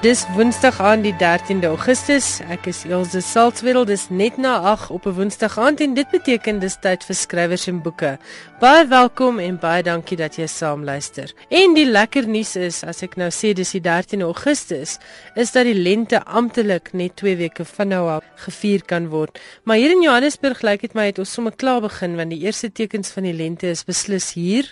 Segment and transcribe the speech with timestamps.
[0.00, 2.38] Dis Woensdag aan die 13de Augustus.
[2.48, 3.84] Ek is Elsje Salzwetel.
[3.84, 7.66] Dis net na 8 op 'n Woensdag aand en dit beteken dis tyd vir skrywers
[7.66, 8.16] en boeke.
[8.60, 11.32] Baie welkom en baie dankie dat jy saam luister.
[11.50, 14.98] En die lekker nuus is, as ek nou sê dis die 13de Augustus,
[15.34, 19.38] is dat die lente amptelik net 2 weke van nou af gevier kan word.
[19.64, 22.72] Maar hier in Johannesburg lyk dit my het ons sommer klaar begin want die eerste
[22.72, 24.64] tekens van die lente is beslis hier.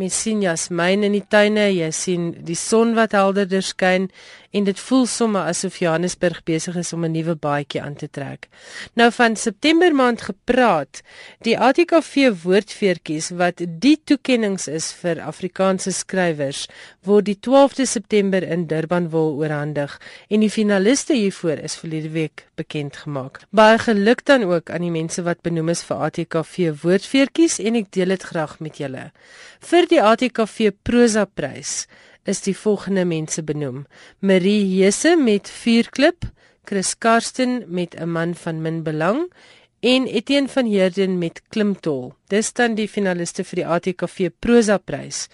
[0.00, 4.06] Mens sien jasmiin in die tuine, jy sien die son wat helderder skyn
[4.50, 8.48] en dit voel sommer asof Johannesburg besig is om 'n nuwe baadjie aan te trek.
[8.94, 11.02] Nou van September maand gepraat,
[11.40, 16.66] die ATKV woordfeertjies wat die toekenninge is vir Afrikaanse skrywers,
[17.02, 22.46] word die 12de September in Durban wil oorhandig en die finaliste hiervoor is verlede week
[22.54, 23.40] bekend gemaak.
[23.50, 27.92] Baie geluk dan ook aan die mense wat benoem is vir ATKV woordfeertjies en ek
[27.92, 29.12] deel dit graag met julle.
[29.60, 31.86] Vir die ATKV prosa prys
[32.24, 33.86] is die volgende mense benoem:
[34.18, 36.24] Marie Hese met Vuurklip,
[36.64, 39.32] Chris Karsten met 'n man van min belang
[39.80, 42.14] en Etienne van Heerden met Klimtol.
[42.30, 45.24] Dis dan die finaliste vir die ATKV Prosa Prys.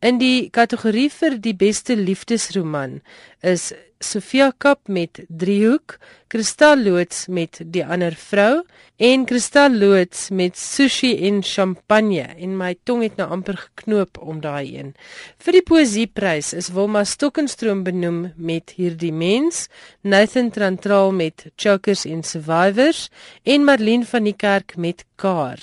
[0.00, 3.02] In die kategorie vir die beste liefdesroman
[3.44, 5.98] is Sofia Kap met Driehoek,
[6.30, 8.62] Kristal Loots met Die ander vrou
[8.96, 12.24] en Kristal Loots met Sushi en Champagne.
[12.38, 14.94] En my tong het nou amper geknoop om daai een.
[15.42, 19.66] Vir die poesieprys is Wilma Stokkenstroom benoem met Hierdie mens,
[20.00, 23.08] Nathan Trantral met Chokers and Survivors
[23.44, 25.58] en Marlene van die Kerk met Kaar.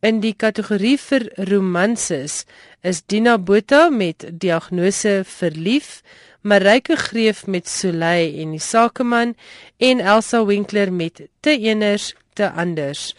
[0.00, 2.46] In die kategorie vir romanses
[2.80, 6.00] is Dina Botha met Diagnose verlief,
[6.40, 9.34] Marike Greef met Soleil en die Sakeman
[9.76, 13.10] en Elsa Winkler met Te eners te anders.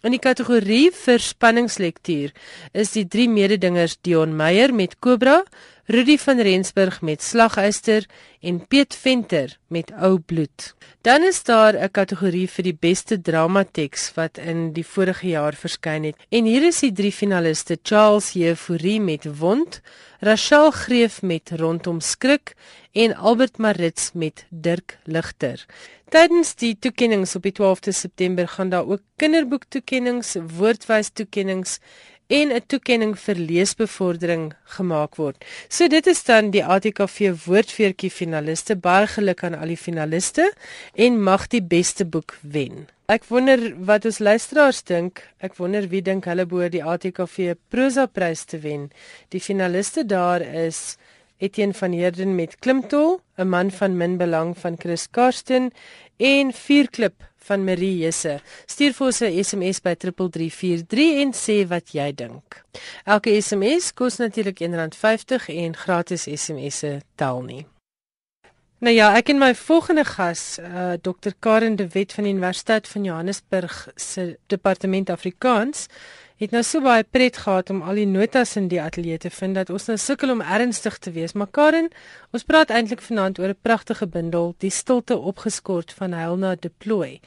[0.00, 2.32] In die kategorie vir spanningslektuur
[2.72, 5.42] is die drie mededingers Dion Meyer met Cobra,
[5.90, 8.04] Rudy van Rensburg met Slaguister
[8.40, 10.74] en Piet Venter met Ou bloed.
[11.02, 16.04] Dan is daar 'n kategorie vir die beste dramateks wat in die vorige jaar verskyn
[16.04, 16.16] het.
[16.28, 19.80] En hier is die drie finaliste: Charles Jefouri met Wond,
[20.20, 22.54] Rachel Greef met Rondom skrik
[22.92, 25.66] en Albert Marits met Dirk Ligter.
[26.08, 31.78] Tydens die toekenninge op die 12de September gaan daar ook kinderboektoekenninge, woordwys toekenninge
[32.30, 35.44] en 'n toekenning vir leesbevordering gemaak word.
[35.68, 38.76] So dit is dan die ATKV woordfeertjie finaliste.
[38.76, 40.52] Baie geluk aan al die finaliste
[40.94, 42.86] en mag die beste boek wen.
[43.10, 45.24] Ek wonder wat ons luisteraars dink.
[45.42, 48.90] Ek wonder wie dink hulle behoort die ATKV prosa prys te wen.
[49.28, 50.96] Die finaliste daar is
[51.40, 55.72] Etienne van Heerden met Klimtol, 'n man van min belang van Chris Karsten
[56.16, 58.40] en Vuurklip van Marie Jesse.
[58.66, 62.64] Stuur vir ons 'n SMS by 3343 en sê wat jy dink.
[63.04, 67.66] Elke SMS kos natuurlik R1.50 en gratis SMS'e tel nie.
[68.78, 71.30] Nou ja, ek en my volgende gas, uh, Dr.
[71.38, 75.86] Karen de Wet van die Universiteit van Johannesburg se Departement Afrikaans,
[76.40, 79.58] het nou so baie pret gehad om al die notas in die ateljee te vind
[79.58, 81.34] dat ons nou sukkel om ernstig te wees.
[81.36, 81.90] Maar Karen,
[82.32, 87.20] ons praat eintlik vanaand oor 'n pragtige bundel, Die stilte opgeskort van Helena Deploy.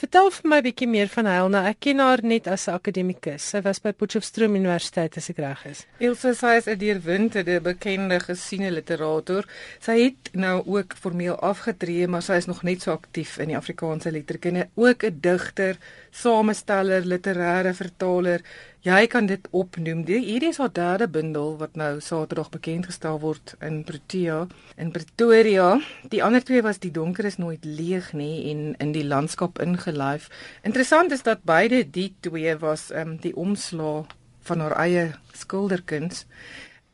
[0.00, 1.68] Vertel vir my 'n bietjie meer van Helena.
[1.68, 3.42] Ek ken haar net as 'n akademikus.
[3.50, 5.86] Sy was by Potchefstroom Universiteit as ek reg is.
[6.00, 9.44] Ilse sy is 'n deurwinterde bekende gesiene literator.
[9.80, 13.56] Sy het nou ook formeel afgetree, maar sy is nog net so aktief in die
[13.56, 14.68] Afrikaanse letterkunde.
[14.74, 15.76] Ook 'n digter,
[16.10, 18.40] samesteller, literêre vertaler.
[18.82, 20.00] Jy kan dit opnoem.
[20.10, 24.40] Hierdie is haar derde bundel wat nou Saterdag bekend gestel word in Protea
[24.74, 25.76] in Pretoria.
[26.10, 30.26] Die ander twee was Die donker is nooit leeg nie en in die landskap ingelyf.
[30.66, 34.10] Interessant is dat beide die twee was um, die omslag
[34.50, 36.26] van haar eie skilderkuns.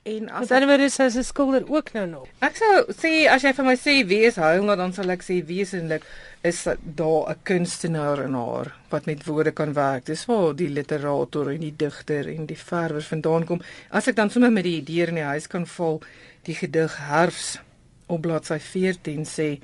[0.05, 2.29] En as dan word sy as 'n skilder ook nou nog.
[2.45, 5.41] Ek sou sê as jy vir my sê wie is hy, dan sal ek sê
[5.41, 6.05] wesenlik
[6.43, 10.07] is daar 'n kunstenaar in haar wat met woorde kan werk.
[10.07, 13.61] Dis waar die literator en die digter en die verwer vandaan kom.
[13.91, 16.03] As ek dan sommer met die idee in die huis kan val,
[16.43, 17.59] die gedig Herfs
[18.07, 19.61] op bladsy 14 sê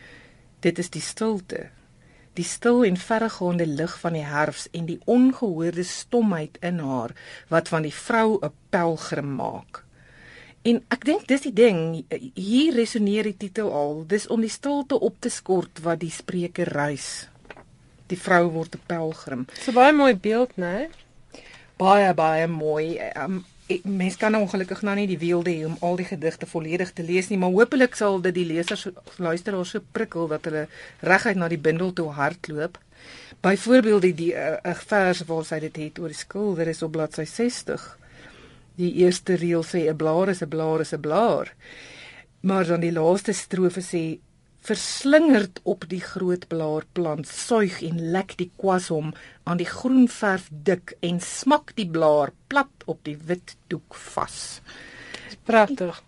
[0.61, 1.69] dit is die stilte.
[2.35, 7.15] Die stil en verregaande lig van die herfs en die ongehoorde stomheid in haar
[7.49, 9.84] wat van die vrou 'n pelgrim maak.
[10.65, 11.79] En ek dink dis die ding,
[12.41, 13.99] hier resoneer die titel al.
[14.09, 17.27] Dis om die stilte op te skort wat die spreker reis.
[18.09, 19.43] Die vrou word 'n pelgrim.
[19.61, 20.89] So baie mooi beeld, né?
[21.77, 22.97] Baie baie mooi.
[23.13, 23.45] Um,
[23.83, 27.29] mens kan ongelukkig nou nie die wielde hê om al die gedigte volledig te lees
[27.29, 30.69] nie, maar hopelik sal dit die lesers luisteraars so prikkel dat hulle
[31.01, 32.79] reguit na die bundel toe hardloop.
[33.41, 37.25] Byvoorbeeld die 'n uh, vers waar sy dit het oor die skilder is op bladsy
[37.25, 37.99] 60
[38.81, 41.55] die eerste reël sê 'n blaar is 'n blaar is 'n blaar.
[42.41, 44.19] Maar dan die laaste strofe sê
[44.65, 49.13] verslingerd op die groot blaarplant, suig en lek die kwas hom
[49.45, 54.61] aan die groen verf dik en smak die blaar plat op die wit doek vas.
[55.45, 56.01] Pragtig.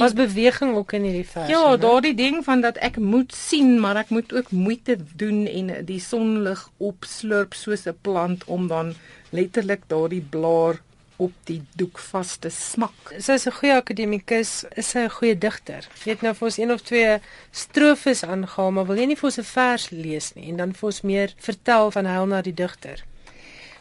[0.00, 1.50] Was beweging ook in hierdie vers?
[1.52, 5.70] Ja, daardie ding van dat ek moet sien, maar ek moet ook moeite doen en
[5.86, 8.94] die sonlig opslurp soos 'n plant om dan
[9.30, 10.82] letterlik daardie blaar
[11.20, 13.12] op die doek vas te smak.
[13.18, 15.88] Sy is 'n goeie akademikus, is sy 'n goeie digter.
[16.04, 17.20] Jy het nou vir ons een of twee
[17.50, 20.86] strofes aangehaal, maar wil jy nie vir ons 'n vers lees nie en dan vir
[20.86, 23.04] ons meer vertel van Helena die digter?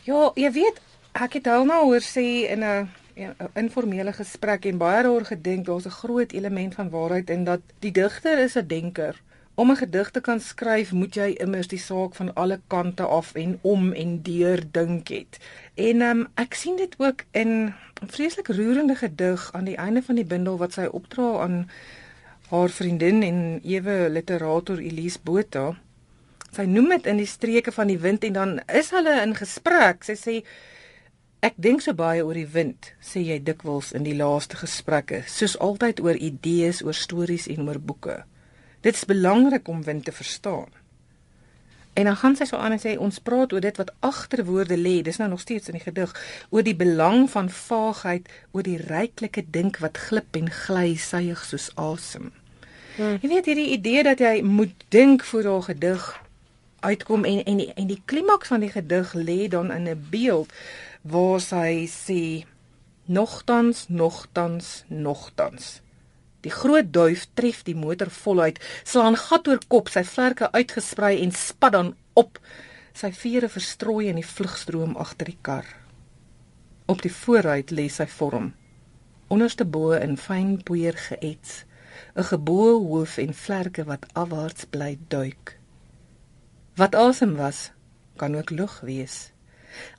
[0.04, 0.80] Ja, jy weet,
[1.14, 2.90] ek het Helena hoor sê in 'n
[3.20, 7.62] 'n informele gesprek en baie daaroor gedink, daar's 'n groot element van waarheid in dat
[7.80, 9.16] die digter is 'n denker.
[9.60, 13.34] Om 'n gedig te kan skryf, moet jy immers die saak van alle kante af
[13.34, 15.38] en om en deur dink het.
[15.74, 17.52] En um, ek sien dit ook in
[18.04, 21.70] 'n vreeslik roerende gedig aan die einde van die bundel wat sy opdra aan
[22.50, 25.76] haar vriendin en ewe literator Elise Botha.
[26.52, 30.04] Sy noem dit in die streke van die wind en dan is hulle in gesprek.
[30.04, 30.44] Sy sê
[31.40, 35.60] Ek dink so baie oor die wind, sê jy dikwels in die laaste gesprekke, soos
[35.60, 38.24] altyd oor idees, oor stories en oor boeke.
[38.82, 40.70] Dit is belangrik om wind te verstaan.
[41.94, 44.78] En dan gaan sy so aan en sê ons praat oor dit wat agter woorde
[44.78, 46.14] lê, dis nou nog steeds in die gedig,
[46.50, 51.68] oor die belang van vaagheid, oor die ryklike dink wat glip en gly suig soos
[51.76, 52.30] asem.
[52.96, 53.18] Hmm.
[53.20, 56.08] Jy weet hierdie idee dat jy moet dink voor 'n gedig
[56.80, 60.54] uitkom en en die, en die klimaks van die gedig lê dan in 'n beeld
[61.02, 62.46] waar sy sê
[63.06, 65.82] nogtans nogtans nogtans
[66.46, 71.32] die groot duif tref die motor voluit slaan gat oor kop sy vlerke uitgesprei en
[71.36, 72.40] spat dan op.
[72.94, 75.68] Sy vere verstrooi in die vlugstroom agter die kar.
[76.90, 78.54] Op die vooruit lê sy vorm.
[79.30, 81.66] Onderste bo in fyn poeier geets
[82.16, 85.60] 'n geboue hoof en vlerke wat afwaarts bly duik.
[86.76, 87.72] Wat asem was
[88.20, 89.32] kan ook lug wees.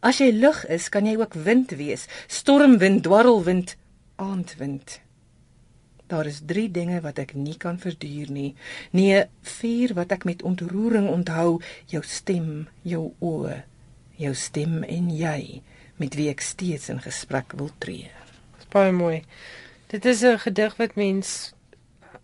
[0.01, 2.07] As jy lug is, kan jy ook wind wees.
[2.27, 3.77] Stormwind, dwarrelwind,
[4.17, 5.01] aandwind.
[6.11, 8.55] Daar is 3 dinge wat ek nie kan verduur nie.
[8.91, 13.61] Nee, 4 wat ek met ontroering onthou, jou stem, jou oë,
[14.19, 15.63] jou stem en jy
[16.03, 18.11] met wie ek steeds in gesprek wil tree.
[18.59, 19.23] Dis baie mooi.
[19.93, 21.55] Dit is 'n gedig wat mens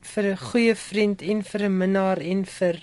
[0.00, 2.82] vir 'n goeie vriend en vir 'n minnaar en vir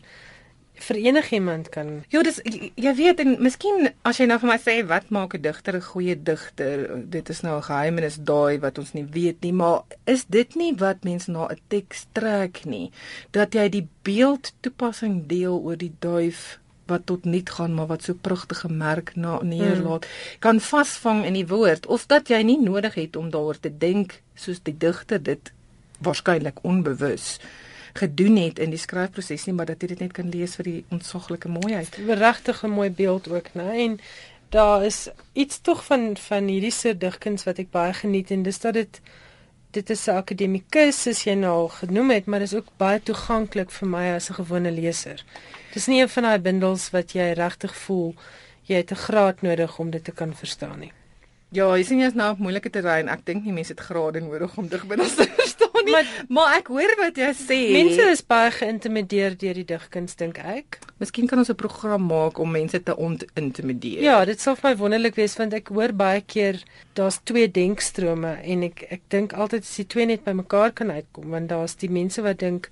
[0.75, 2.03] vir enigiemand kan.
[2.09, 5.41] Ja, dis jy weet en miskien as jy nou vir my sê wat maak 'n
[5.41, 7.01] digter 'n goeie digter?
[7.09, 10.73] Dit is nou 'n geheimenis daai wat ons nie weet nie, maar is dit nie
[10.75, 12.91] wat mense na 'n teks trek nie?
[13.31, 18.03] Dat jy die beeld toepassing deel oor die duif wat tot niet gaan maar wat
[18.03, 20.39] so pragtige merk na neerlaat hmm.
[20.39, 24.21] kan vasvang in die woord of dat jy nie nodig het om daaroor te dink
[24.35, 25.53] soos die digter dit
[26.03, 27.39] waarskynlik onbewus
[27.93, 30.85] gedoen het in die skryfproses nie, maar dat jy dit net kan lees vir die
[30.89, 31.97] ontsaglike mooiheid.
[31.97, 33.69] 'n Regtig 'n mooi beeld ook, né?
[33.85, 33.99] En
[34.49, 38.59] daar is iets tog van van hierdie soort digkuns wat ek baie geniet en dis
[38.59, 39.01] dat dit
[39.71, 43.71] dit is 'n akademikus soos jy nou al genoem het, maar dis ook baie toeganklik
[43.71, 45.23] vir my as 'n gewone leser.
[45.73, 48.15] Dis nie een van daai bundels wat jy regtig voel
[48.63, 50.91] jy het 'n graad nodig om dit te kan verstaan nie.
[51.53, 53.09] Ja, jy sien jy's nou op moeilike terrein.
[53.13, 55.93] Ek dink nie mense het grade nodig om digbindels te verstaan nie.
[55.93, 57.59] Maar, maar ek hoor wat jy sê.
[57.75, 60.79] Mense is baie geïntimideer deur die digkuns dink ek.
[61.03, 64.01] Miskien kan ons 'n program maak om mense te ontintimideer.
[64.01, 66.63] Ja, dit sal vir my wonderlik wees want ek hoor baie keer
[66.95, 71.29] daar's twee denkstrome en ek ek dink altyd as die twee net bymekaar kan uitkom
[71.29, 72.69] want daar's die mense wat dink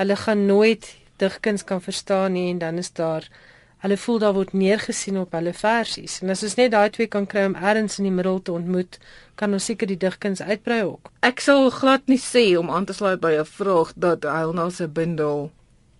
[0.00, 3.28] hulle gaan nooit digkuns kan verstaan nie en dan is daar
[3.82, 6.20] hulle voel daar word neergesien op hulle versies.
[6.22, 8.98] En as ons net daai twee kan kry om ergens in die middel te ontmoet,
[9.34, 11.10] kan ons seker die digkuns uitbrei ook.
[11.26, 14.86] Ek sal glad nie sê om aan te sluit by 'n vraag dat Helena se
[14.86, 15.50] bundel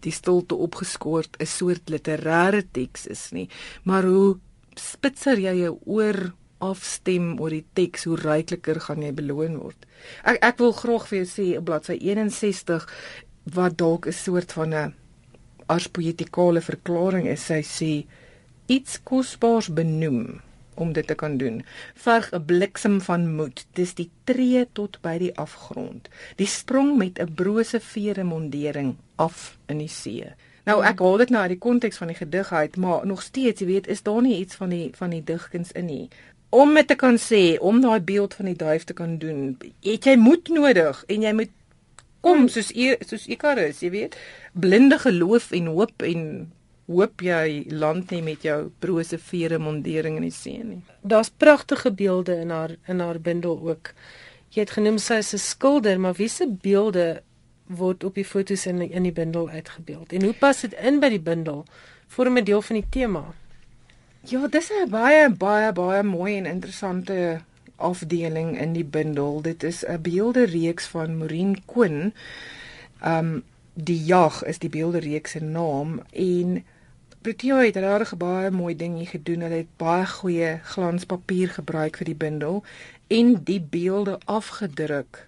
[0.02, 3.48] die stilte opgeskoord 'n soort literêre teks is nie,
[3.84, 4.38] maar hoe
[4.76, 9.86] spitser jy jou oor afstem oor die teks, hoe rykliker gaan jy beloon word.
[10.24, 12.86] Ek ek wil graag vir jou sê op bladsy 61
[13.44, 14.94] wat dalk 'n soort van 'n
[15.66, 17.92] as poetikale verklaring is sy sê
[18.66, 20.40] iets kosbaars benoem
[20.74, 21.62] om dit te kan doen.
[21.94, 23.66] Verg 'n bliksem van moed.
[23.72, 26.08] Dis die tree tot by die afgrond.
[26.36, 30.24] Die sprong met 'n brose vere mondering af in die see.
[30.64, 33.60] Nou ek haal dit nou uit die konteks van die gedig uit maar nog steeds
[33.60, 36.08] jy weet is daar nie iets van die van die digkuns in nie.
[36.48, 40.04] Om dit te kan sê om daai beeld van die duif te kan doen het
[40.04, 41.50] jy moed nodig en jy moet
[42.22, 44.18] kom soos e, soos Ikarus, jy weet,
[44.54, 46.26] blinde geloof en hoop en
[46.90, 50.80] hoop jy land nie met jou brose vere mondering in die see nie.
[51.02, 53.92] Daar's pragtige beelde in haar in haar bundel ook.
[54.52, 57.22] Jy het genoem sy is 'n skilder, maar wiese beelde
[57.66, 60.12] word op die fotos in in die bundel uitgebeeld.
[60.12, 61.64] En hoe pas dit in by die bundel?
[62.06, 63.34] Vorm 'n deel van die tema.
[64.24, 67.40] Ja, dis 'n baie baie baie mooi en interessante
[67.82, 69.40] afdeling in die bundel.
[69.42, 72.14] Dit is 'n beeldereeks van Maureen Koen.
[73.04, 73.42] Um
[73.74, 76.64] die jag is die beeldereeks se naam en
[77.22, 79.40] Protea het regtig baie mooi dinge gedoen.
[79.40, 82.64] Hulle het baie goeie glanspapier gebruik vir die bundel
[83.06, 85.26] en die beelde afgedruk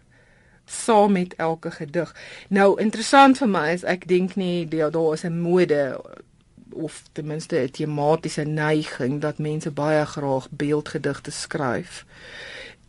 [0.64, 2.14] saam met elke gedig.
[2.48, 6.00] Nou interessant vir my is ek dink nie daar is 'n mode
[6.74, 12.04] of ten minste 'n tematiese neiging dat mense baie graag beeldgedigte skryf.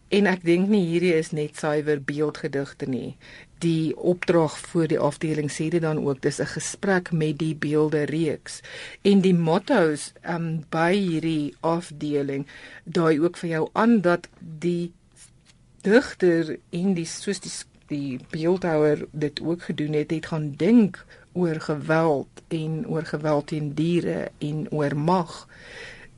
[0.08, 3.18] En ek dink nie hierdie is net suiwer beeldgedigte nie.
[3.64, 8.04] Die opdrag vir die afdeling sê dit dan ook dis 'n gesprek met die beelde
[8.06, 8.62] reeks.
[9.02, 12.46] En die motto's um by hierdie afdeling
[12.84, 14.94] daai ook vir jou aan dat die
[15.82, 17.52] digter en die soos die
[17.88, 23.74] die beeldhouer dit ook gedoen het, het gaan dink oor geweld en oor geweld teen
[23.74, 25.46] diere en oor mag.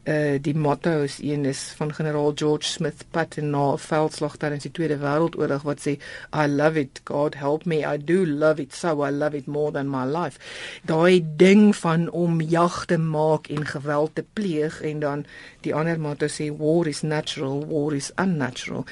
[0.08, 4.72] Uh die motto is een is van generaal George Smith Patton na veldslag tydens die
[4.72, 5.98] Tweede Wêreldoorlog wat sê
[6.32, 9.72] I love it God help me I do love it so I love it more
[9.72, 10.40] than my life.
[10.88, 15.26] Daai ding van om jag te maak en geweld te pleeg en dan
[15.68, 18.86] die ander motto sê war is natural war is unnatural.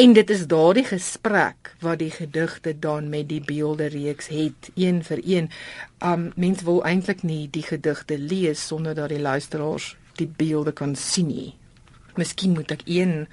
[0.00, 5.02] En dit is daardie gesprek wat die gedigte dan met die beelde reeks het een
[5.04, 5.50] vir een.
[6.00, 10.94] Um mense wil eintlik nie die gedigte lees sonder dat die luisteraars die beelde kan
[10.96, 11.52] sien nie.
[12.16, 13.26] Miskien moet ek een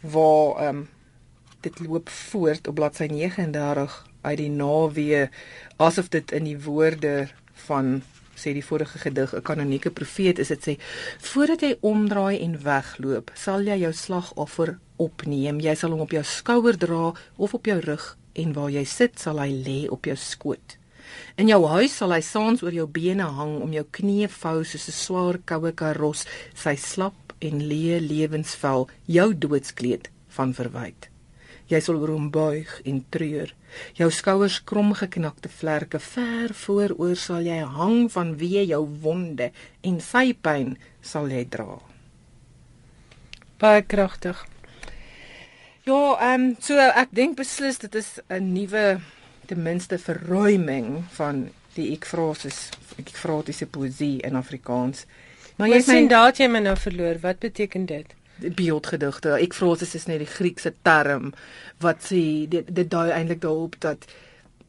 [0.00, 0.82] waar um
[1.64, 3.96] dit loop voort op bladsy 39
[4.28, 5.30] uit die naweë
[5.88, 7.30] asof dit in die woorde
[7.64, 8.02] van
[8.44, 10.74] sê die vorige gedig 'n kanonieke profeet is dit sê
[11.32, 15.60] voordat jy omdraai en wegloop sal jy jou slagoffer opneem.
[15.60, 19.18] Jy sal hom op jou skouer dra of op jou rug en waar jy sit
[19.18, 20.76] sal hy lê op jou skoot.
[21.36, 24.88] In jou huis sal hy saans oor jou bene hang om jou knieë vou soos
[24.88, 31.13] 'n swaar koue karos, sy slap en leë lewensvel, jou doodskleed van verwyd.
[31.74, 33.50] Jy sal oor hom buig en treur.
[33.98, 39.50] Jou skouers krom geknakte vlerke ver vooroor sal jy hang van wie jou wonde
[39.82, 41.80] en sy pyn sal jy dra.
[43.58, 44.38] Baie kragtig.
[45.84, 49.00] Ja, ehm um, so ek dink beslis dit is 'n nuwe
[49.46, 55.06] ten minste verruiming van die ekfrases, ekfratiese poesie in Afrikaans.
[55.56, 57.18] Maar jy sien daat jy my nou verloor.
[57.20, 58.14] Wat beteken dit?
[58.38, 59.36] Beeldgedigte.
[59.38, 61.32] Ekfrases is net die Griekse term
[61.84, 64.06] wat sê dit dit dui eintlik daarop dat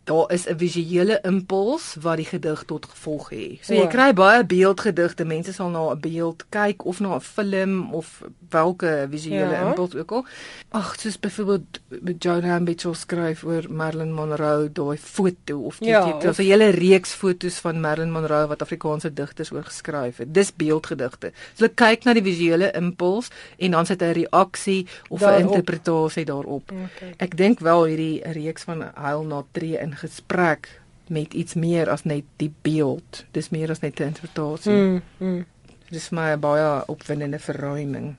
[0.06, 3.58] daar is 'n visuele impuls wat die gedig tot gevolg het.
[3.62, 5.26] So jy kry baie beeldgedigte.
[5.26, 9.68] Mense sal na 'n beeld kyk of na 'n film of watter visuele ja.
[9.68, 10.26] impuls ook al.
[10.70, 11.80] Ag, soos byvoorbeeld
[12.20, 17.14] Joan Ambitch skryf oor Marilyn Monroe, daai foto of jy ja, het 'n hele reeks
[17.14, 20.34] fotos van Marilyn Monroe wat Afrikaanse digters oor geskryf het.
[20.34, 21.32] Dis beeldgedigte.
[21.54, 26.72] So kyk na die visuele impuls en dan sit 'n reaksie of 'n interpretasie daarop.
[26.72, 27.14] Okay.
[27.18, 32.04] Ek dink wel hierdie reeks van Heil na tree in gesprek met iets meer as
[32.04, 33.26] net die beeld.
[33.32, 34.74] Dis meer as net 'n interpretasie.
[34.74, 35.46] Mm, mm.
[35.90, 38.16] Dis my baie opwindende verruiming.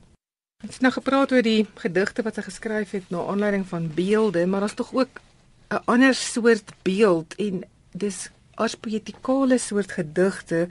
[0.65, 4.47] Ek het nou gepraat oor die gedigte wat sy geskryf het na aanleiding van beelde,
[4.47, 5.21] maar daar's tog ook
[5.69, 10.69] 'n ander soort beeld en dis as poetikale soort gedigte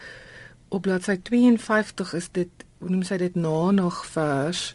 [0.67, 4.73] op bladsy 52 is dit, hoe noem sy dit, nanagvers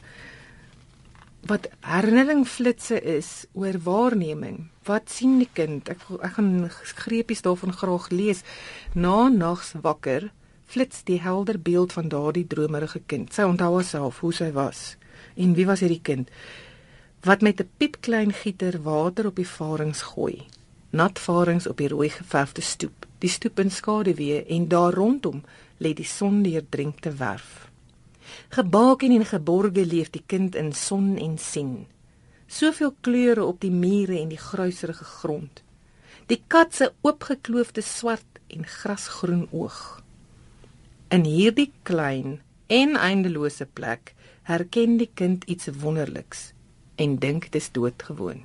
[1.48, 4.68] wat herinnering flitsse is oor waarneming.
[4.84, 5.88] Wat sien die kind?
[5.88, 6.68] Ek ek gaan
[7.04, 8.42] greepies daarvan graag lees.
[8.94, 10.30] Na nags wakker
[10.70, 13.32] flits die helder beeld van daardie dromerige kind.
[13.34, 14.96] Sy onthou haarself hoe sy was.
[15.34, 16.30] En wie was hierdie kind?
[17.24, 20.46] Wat met 'n piepklein gieter water op die varings gooi.
[20.90, 23.06] Nat varings op die rooi geverfde stoep.
[23.18, 25.42] Die stoep in skaduwee en daar rondom
[25.78, 27.69] lê die son deurdrinkte werf.
[28.50, 31.86] Gebaken en geborge leef die kind in son en sien.
[32.50, 35.62] Soveel kleure op die mure en die gruiserige grond.
[36.26, 40.00] Die kat se oopgekloofde swart en grasgroen oog.
[41.14, 44.16] In hierdie klein en eindelose plek
[44.50, 46.48] herken die kind iets wonderliks
[46.98, 48.42] en dink dit is doodgewoon.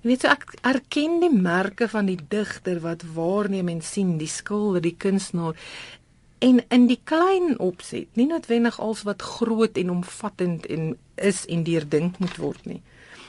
[0.00, 4.32] Jy weet so ek erken die merke van die digter wat waarneem en sien, die
[4.32, 5.60] skilder, die kunstenaar
[6.38, 11.62] en in die klein opset, nie noodwendig als wat groot en omvattend en is en
[11.64, 12.82] deurdink moet word nie.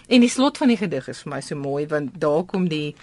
[0.08, 2.96] En die slot van die gedig is vir my so mooi want daar kom die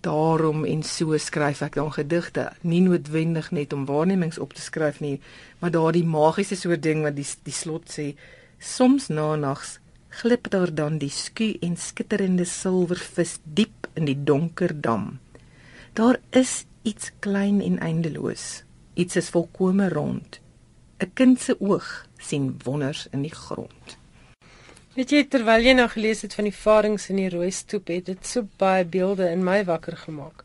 [0.00, 5.00] daarom en so skryf ek dan gedigte, nie noodwendig net om waarnemings op te skryf
[5.04, 5.18] nie,
[5.60, 8.14] maar daardie magiese soort ding wat die die slot sê,
[8.58, 9.78] soms na nags
[10.10, 15.18] glip daar dan die sku en skitterende silwervis diep in die donker dam.
[15.94, 18.64] Daar is iets klein en eindeloos.
[18.94, 20.40] Iets is volkome rond.
[21.00, 23.96] 'n Kind se oog sien wonders in die grond.
[24.94, 28.10] Weet jy terwyl jy nou gelees het van die varings in die rooi stoep, het
[28.10, 30.44] dit so baie beelde in my wakker gemaak.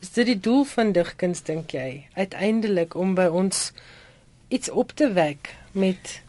[0.00, 2.06] Is dit die doel van digkuns dink jy?
[2.16, 3.72] Uiteindelik om by ons
[4.48, 6.22] iets op te wek met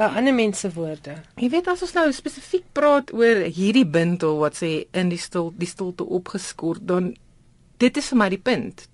[0.00, 1.14] uh, ander mens se woorde.
[1.38, 5.52] Jy weet as ons nou spesifiek praat oor hierdie bindel wat sê in die stil
[5.60, 7.12] die stilte opgeskort, dan
[7.80, 8.88] dit is vir my die punt.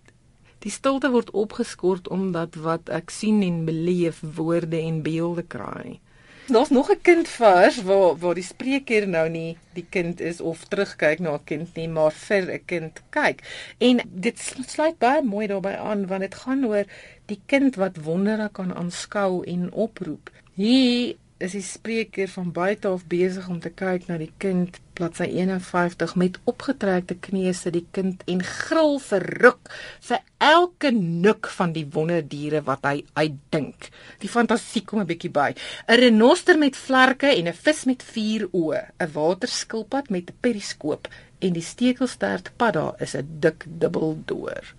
[0.59, 6.01] Die stilte word opgeskort omdat wat ek sien en beleef woorde en beelde kraai.
[6.47, 10.65] Daar's nog 'n kind vers waar waar die spreker nou nie die kind is of
[10.65, 13.43] terugkyk na 'n kind nie, maar vir 'n kind kyk.
[13.79, 16.85] En dit sluit baie mooi daarbey aan want dit gaan oor
[17.27, 20.31] die kind wat wondere kan aanskou en oproep.
[20.55, 25.27] Hier is die spreker van buite af besig om te kyk na die kind bladsy
[25.37, 29.69] 51 met opgetrekte knieë sit die kind en gril verruk
[30.09, 33.91] vir elke nik van die wonderdiere wat hy uitdink.
[34.23, 35.53] Die fantasie kom 'n bietjie by.
[35.89, 41.09] 'n Renoster met vlerke en 'n vis met vier oë, 'n waterskilpad met 'n periskoop
[41.39, 44.75] en die stekelstert padda is 'n dik dubbeldoor.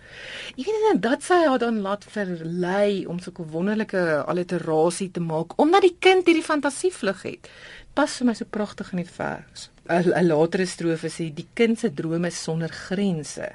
[0.55, 5.19] Jy weet net dat sy haar dan laat verlei om so 'n wonderlike alliterasie te
[5.19, 7.49] maak omdat die kind hierdie fantasievlug het.
[7.93, 9.69] Pas vir my so pragtig in die vers.
[9.89, 13.51] 'n Latere strofe sê die kind se drome sonder grense.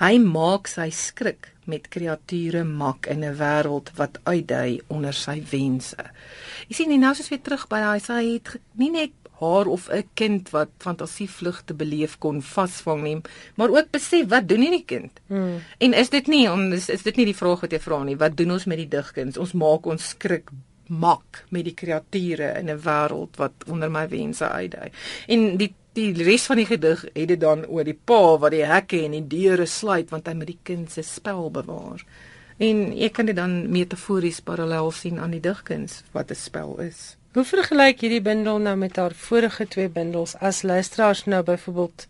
[0.00, 6.04] Hy maak sy skrik met kreature mak in 'n wêreld wat uitdui onder sy wense.
[6.68, 9.88] Jy sien, nou is ons weer terug by daai sy het nie net haar of
[9.88, 13.20] 'n kind wat fantasievlugte beleef kon vasvang nie,
[13.56, 15.20] maar ook besef wat doen hierdie kind?
[15.26, 15.60] Hmm.
[15.78, 18.36] En is dit nie ons is dit nie die vraag wat jy vra nie, wat
[18.36, 19.38] doen ons met die digkuns?
[19.38, 20.50] Ons maak ons skrik
[20.90, 24.90] mak met die kreature in 'n wêreld wat onder my wense uitdui.
[25.26, 28.64] En die die res van die gedig het dit dan oor die pa wat die
[28.64, 32.04] hekke en die deure sluit want hy met die kind se spel bewaar.
[32.58, 37.16] En ek kan dit dan metafories parallel sien aan die digkuns wat 'n spel is.
[37.30, 42.06] Hoe vergelyk hierdie bundel nou met haar vorige twee bundels as luisteraars nou byvoorbeeld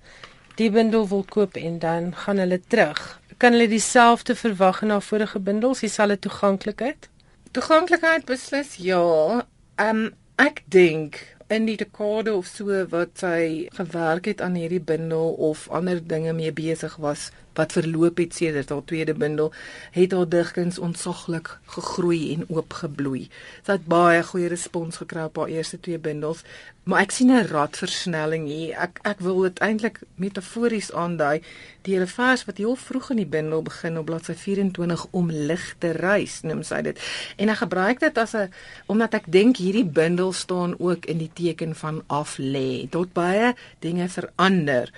[0.57, 3.03] die bundel wil koop en dan gaan hulle terug?
[3.37, 7.11] Kan hulle dieselfde verwag haar vorige bundels, dieselfde toeganklikheid?
[7.53, 9.45] Toeganklikheid beslis ja.
[9.77, 10.09] Ehm um,
[10.41, 11.21] ek dink
[11.53, 16.33] in die dekade of so wat sy gewerk het aan hierdie bundel of ander dinge
[16.33, 19.53] mee besig was wat verloop het sedert haar tweede bundel,
[19.91, 23.29] het haar digkuns ontsaglik gegroei en oopgebloei.
[23.67, 26.45] Sy het baie goeie respons gekry op haar eerste twee bundels,
[26.85, 28.75] maar ek sien 'n radversnelling hier.
[28.75, 31.43] Ek ek wil dit eintlik metafories aandui
[31.83, 35.75] deur 'n vers wat heel vroeg in die bundel begin op bladsy 24 om lig
[35.79, 36.99] te reis, noem sy dit.
[37.37, 38.51] En ek gebruik dit as 'n
[38.87, 42.89] omdat ek dink hierdie bundel staan ook in die teken van af lê.
[42.91, 44.93] Tot baie dinge verander.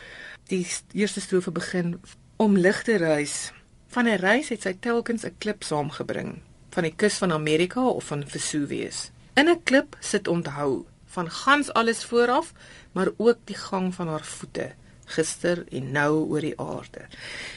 [0.48, 2.00] Die eerste strofe begin
[2.42, 3.52] om lig te reis.
[3.94, 8.04] Van 'n reis het sy telkens 'n klip saamgebring, van die kus van Amerika of
[8.04, 9.10] van Vesuvius.
[9.34, 12.52] In 'n klip sit onthou van gans alles vooraf,
[12.92, 14.72] maar ook die gang van haar voete
[15.04, 17.06] gister en nou oor die aarde.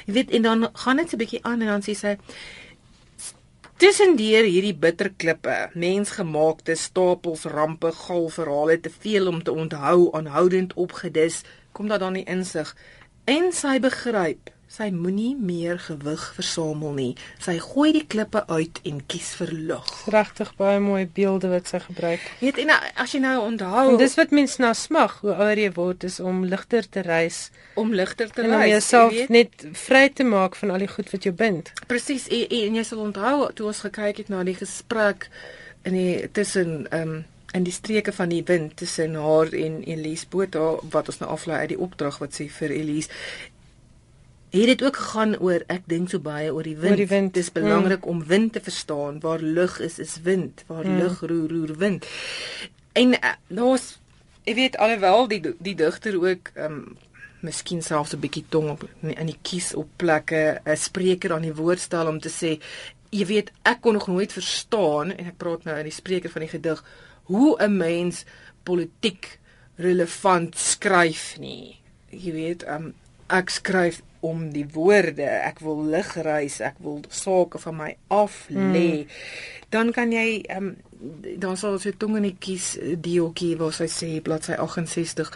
[0.05, 2.17] Jy weet en dan gaan dit 'n bietjie aan en dan sê sy
[3.77, 10.73] Tussendeur hierdie bitter klippe, mensgemaakte stapels rampe, gal verhale te veel om te onthou, aanhoudend
[10.73, 12.75] opgedis, kom daar dan die insig
[13.25, 17.11] en sy begryp Sy moenie meer gewig versamel nie.
[17.39, 19.91] Sy gooi die klippe uit en kies vir lug.
[20.11, 22.25] Regtig baie mooi beelde wat sy gebruik.
[22.41, 25.69] Weet en as jy nou onthou, en dis wat mense na smag, hoe ouer jy
[25.77, 27.45] word, is om ligter te reis,
[27.79, 28.57] om ligter te reis.
[28.57, 31.71] Om jouself net vry te maak van al die goed wat jou bind.
[31.87, 32.27] Presies.
[32.27, 35.29] En, en jy sal onthou toe ons gekyk het na die gesprek
[35.87, 37.23] in die tussen ehm um,
[37.55, 41.61] in die streke van die wind tussen haar en Elise Botha wat ons nou aflei
[41.61, 43.07] uit die opdrag wat sy vir Elise
[44.61, 46.91] het dit ook gegaan oor ek dink so baie oor die wind.
[46.91, 47.33] Oor die wind.
[47.33, 48.09] Dis belangrik mm.
[48.09, 49.19] om wind te verstaan.
[49.19, 50.63] Waar lug is, is wind.
[50.67, 50.97] Waar mm.
[50.97, 52.05] lug roer, roer wind.
[52.93, 53.97] En uh, daar's
[54.45, 56.97] ek weet alhoewel die die digter ook ehm um,
[57.45, 61.53] miskien selfs 'n bietjie tong op in die kies op plekke 'n spreker aan die
[61.53, 62.57] woord stel om te sê
[63.09, 66.41] jy weet ek kon nog nooit verstaan en ek praat nou in die spreker van
[66.41, 66.83] die gedig
[67.29, 68.25] hoe 'n mens
[68.63, 69.39] politiek
[69.75, 71.79] relevant skryf nie.
[72.09, 72.93] Jy weet, um,
[73.27, 78.45] ek skryf om die woorde, ek wil lig reis, ek wil sake van my af
[78.49, 79.05] lê.
[79.05, 79.15] Mm.
[79.73, 80.75] Dan kan jy ehm um,
[81.37, 85.29] dan sal jy tong in die kies deeltjie waar sy sê bladsy 68.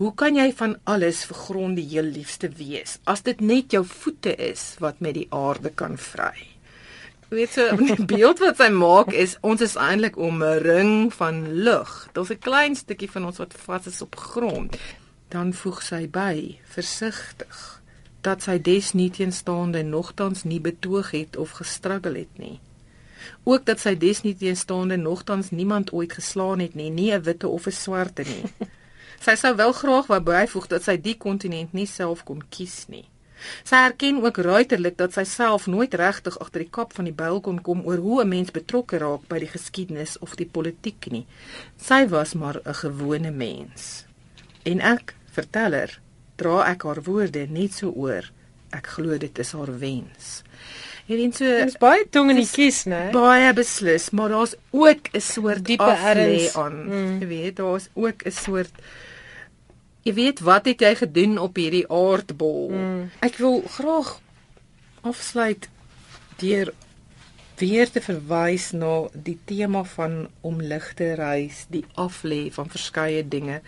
[0.00, 3.82] Hoe kan jy van alles vir grond die heel liefste wees as dit net jou
[3.84, 6.50] voete is wat met die aarde kan vry?
[7.30, 11.90] weet so die beeld wat sy maak is ons is eintlik omring van lug.
[12.12, 14.76] Daar's 'n klein stukkie van ons wat vas is op grond.
[15.28, 17.79] Dan voeg sy by, versigtig,
[18.20, 22.60] dat sy des nie teenstaande nogtans nie betoog het of gestruggle het nie.
[23.44, 27.48] Ook dat sy des nie teenstaande nogtans niemand ooit geslaan het nie, nie 'n witte
[27.48, 28.44] of 'n swarte nie.
[29.20, 33.04] Sy sou wel graag wou byvoeg dat sy die kontinent nie self kon kies nie.
[33.64, 37.40] Sy erken ook ruiterlik dat sy self nooit regtig agter die kap van die byl
[37.44, 41.26] kon kom oor hoe 'n mens betrokke raak by die geskiedenis of die politiek nie.
[41.76, 44.04] Sy was maar 'n gewone mens.
[44.64, 46.00] En ek, verteller,
[46.40, 48.30] dra ek haar woorde net so oor.
[48.74, 50.30] Ek glo dit is haar wens.
[51.10, 53.08] Jy weet so, is baie tong in die kies, né?
[53.14, 56.76] Baie beslis, maar daar's ook 'n soort diepe erns aan.
[56.86, 57.20] Mm.
[57.20, 58.74] Jy weet, daar's ook 'n soort
[60.02, 62.70] Jy weet wat het jy gedoen op hierdie aardbol?
[62.72, 63.10] Mm.
[63.20, 64.20] Ek wil graag
[65.04, 65.68] afsluit
[66.40, 66.72] deur
[67.60, 73.20] weer te verwys na die tema van om lig te reis, die aflê van verskeie
[73.28, 73.60] dinge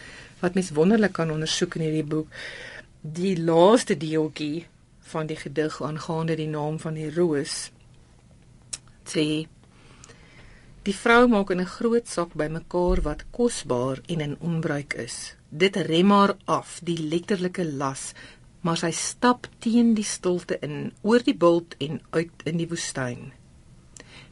[0.43, 2.29] wat mens wonderlik kan ondersoek in hierdie boek.
[3.01, 4.67] Die laaste deeltjie
[5.13, 7.71] van die gedig aangaande die naam van die roos.
[9.09, 9.47] Sê
[10.83, 15.77] Die vrou maak in 'n groot sak bymekaar wat kosbaar en in onbruik is dit
[15.77, 18.13] rem haar af die letterlike las
[18.65, 23.33] maar sy stap teen die stilte in oor die bult en uit in die woestyn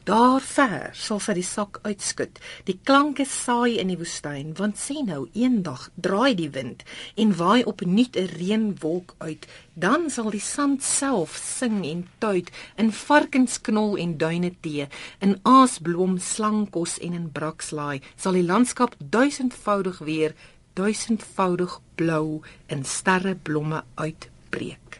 [0.03, 5.03] daar ver sal sy die sak uitskud die klanke saai in die woestyn want sê
[5.05, 6.81] nou eendag draai die wind
[7.23, 9.45] en waai opnuut 'n reënwolk uit
[9.85, 14.87] dan sal die sand self sing en tuit in varkensknol en duine tee
[15.19, 20.33] in aasblom slangkos en in brakslaai sal die landskap duisendvoudig weer
[20.73, 24.90] duisendvoudig blou in sterreblomme uitbreek.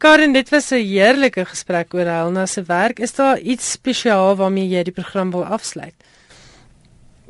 [0.00, 2.98] Karen, dit was 'n heerlike gesprek oor Helena se werk.
[2.98, 5.94] Is daar iets spesiaal waarmee jy die program wil afsluit?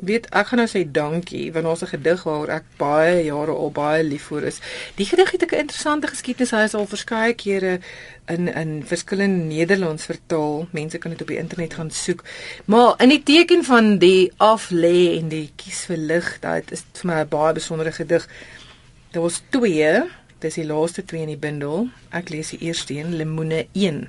[0.01, 3.71] weet ek gaan nou sê dankie want daar's 'n gedig waaroor ek baie jare al
[3.71, 4.59] baie lief vir is.
[4.95, 6.51] Die gedig het 'n interessante geskiedenis.
[6.51, 7.79] Hy is al verskeie kere
[8.27, 10.67] in in verskillende Nederlands vertaal.
[10.71, 12.23] Mense kan dit op die internet gaan soek.
[12.65, 17.11] Maar in die teken van die aflê en die kies vir lig, dit is vir
[17.11, 18.27] my 'n baie besondere gedig.
[19.11, 20.03] Daar was twee,
[20.41, 21.89] dis die laaste twee in die bundel.
[22.09, 24.07] Ek lees die eerste een, Lemoene 1.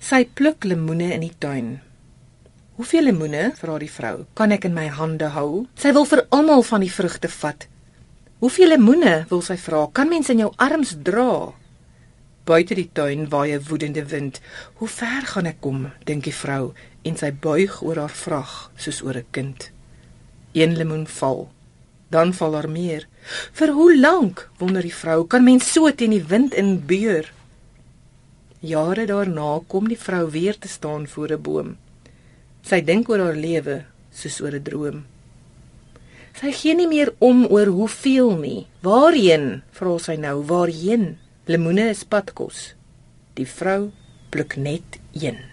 [0.00, 1.74] Sy pluk lemoene in die tuin.
[2.80, 5.66] Hoeveel lemoene, vra die vrou, kan ek in my hande hou?
[5.78, 7.66] Sy wil vir almal van die vrugte vat.
[8.40, 11.52] Hoeveel lemoene, wil sy vra, kan mens in jou arms dra?
[12.48, 14.40] Buite die tuin waai 'n woedende wind.
[14.80, 16.72] Hoe ver gaan ek kom, dink die vrou,
[17.04, 19.70] en sy buig oor haar vrag soos oor 'n kind.
[20.54, 21.50] Een lemoen val.
[22.08, 23.06] Dan val daar meer.
[23.52, 27.28] Vir hoe lank, wonder die vrou, kan mens so teen die wind in beur?
[28.60, 31.76] Jare daarna kom die vrou weer te staan voor 'n boom.
[32.62, 35.04] Sy dink oor haar lewe soos oor 'n droom.
[36.40, 38.66] Sy gee nie meer om oor hoeveel nie.
[38.80, 39.62] Waarheen?
[39.72, 40.42] vra sy nou.
[40.46, 41.18] Waarheen?
[41.46, 42.74] Lemoene is padkos.
[43.34, 43.90] Die vrou
[44.30, 45.49] pluk net een.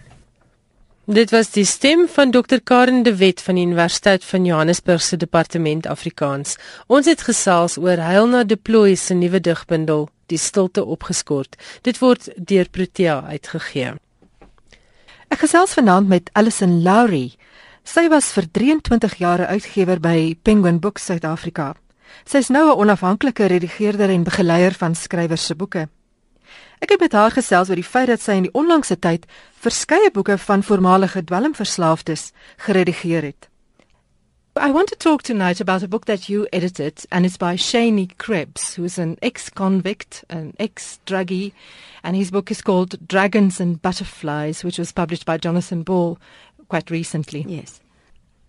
[1.08, 5.16] Dit was die stem van Dr Karen de Wet van die Universiteit van Johannesburg se
[5.16, 6.58] departement Afrikaans.
[6.86, 11.56] Ons het gesels oor Heilna Deploy se nuwe digbundel Die stilte opgeskort.
[11.82, 13.94] Dit word deur Protea uitgegee.
[15.32, 17.38] Ek gesels vanaand met Alison Lowry.
[17.88, 21.72] Sy was vir 23 jaar uitgewer by Penguin Books Suid-Afrika.
[22.28, 25.88] Sy is nou 'n onafhanklike redigeerder en begeleier van skrywers se boeke.
[26.78, 29.26] Ek het met haar gesels oor die feit dat sy in die onlangse tyd
[29.58, 33.48] verskeie boeke van voormalige dwelmverslaafdes geredigeer het.
[34.60, 38.08] I want to talk tonight about a book that you edited, and it's by Shani
[38.18, 41.52] Krebs, who is an ex convict, an ex druggie,
[42.02, 46.18] and his book is called Dragons and Butterflies, which was published by Jonathan Ball
[46.68, 47.44] quite recently.
[47.46, 47.80] Yes.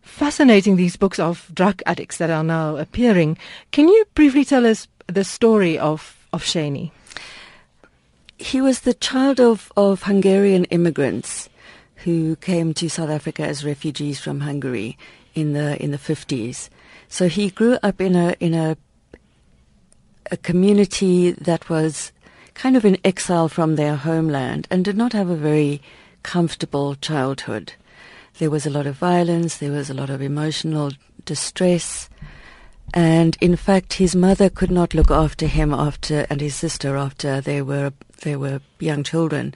[0.01, 3.37] Fascinating, these books of drug addicts that are now appearing.
[3.71, 6.89] Can you briefly tell us the story of, of Shani?
[8.39, 11.49] He was the child of, of Hungarian immigrants
[12.03, 14.97] who came to South Africa as refugees from Hungary
[15.35, 16.69] in the in the 50s.
[17.09, 18.77] So he grew up in a in a
[20.31, 22.11] a community that was
[22.53, 25.81] kind of in exile from their homeland and did not have a very
[26.23, 27.73] comfortable childhood.
[28.37, 30.91] There was a lot of violence, there was a lot of emotional
[31.25, 32.09] distress.
[32.93, 37.41] And in fact, his mother could not look after him after, and his sister after
[37.41, 39.53] they were they were young children,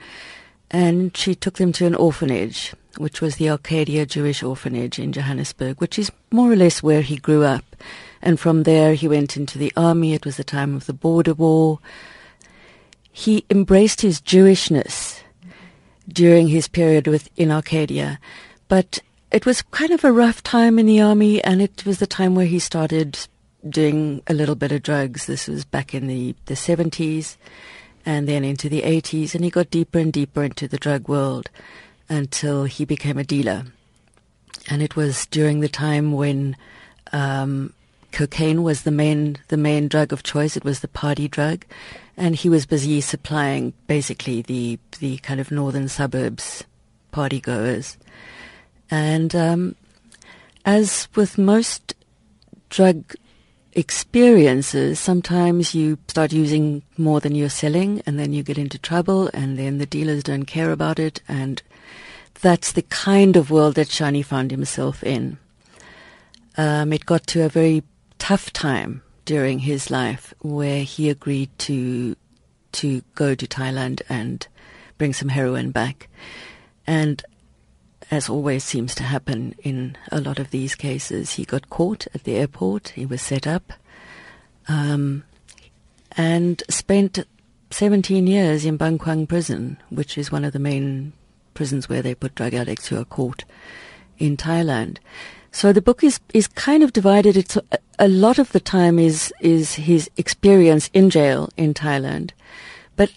[0.70, 5.80] and she took them to an orphanage which was the Arcadia Jewish Orphanage in Johannesburg,
[5.80, 7.64] which is more or less where he grew up.
[8.22, 10.14] And from there, he went into the army.
[10.14, 11.80] It was the time of the border war.
[13.12, 15.20] He embraced his Jewishness
[16.08, 18.18] during his period with in Arcadia.
[18.68, 19.00] But
[19.30, 22.34] it was kind of a rough time in the army, and it was the time
[22.34, 23.18] where he started
[23.68, 25.26] doing a little bit of drugs.
[25.26, 27.36] This was back in the, the 70s
[28.06, 31.50] and then into the 80s, and he got deeper and deeper into the drug world
[32.08, 33.64] until he became a dealer.
[34.68, 36.56] And it was during the time when
[37.12, 37.72] um,
[38.12, 40.56] cocaine was the main the main drug of choice.
[40.56, 41.66] It was the party drug,
[42.16, 46.64] and he was busy supplying basically the the kind of northern suburbs
[47.10, 47.98] party goers.
[48.90, 49.76] And um,
[50.64, 51.94] as with most
[52.70, 53.14] drug
[53.74, 59.28] experiences, sometimes you start using more than you're selling, and then you get into trouble,
[59.34, 61.62] and then the dealers don't care about it, and
[62.40, 65.38] that's the kind of world that Shani found himself in.
[66.56, 67.82] Um, it got to a very
[68.18, 72.16] tough time during his life where he agreed to
[72.72, 74.46] to go to Thailand and
[74.98, 76.08] bring some heroin back,
[76.86, 77.24] and
[78.14, 82.22] as always seems to happen in a lot of these cases, he got caught at
[82.22, 82.90] the airport.
[82.90, 83.72] He was set up,
[84.68, 85.24] um,
[86.16, 87.18] and spent
[87.70, 91.12] 17 years in Bang Kwang prison, which is one of the main
[91.54, 93.44] prisons where they put drug addicts who are caught
[94.16, 94.98] in Thailand.
[95.50, 97.36] So the book is, is kind of divided.
[97.36, 97.62] It's a,
[97.98, 102.30] a lot of the time is is his experience in jail in Thailand,
[102.94, 103.10] but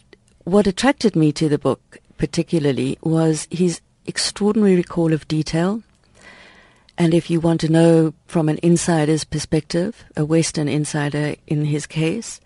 [0.44, 5.84] what attracted me to the book particularly was his extraordinary recall of detail.
[6.98, 11.86] And if you want to know from an insider's perspective, a Western insider in his
[11.86, 12.40] case,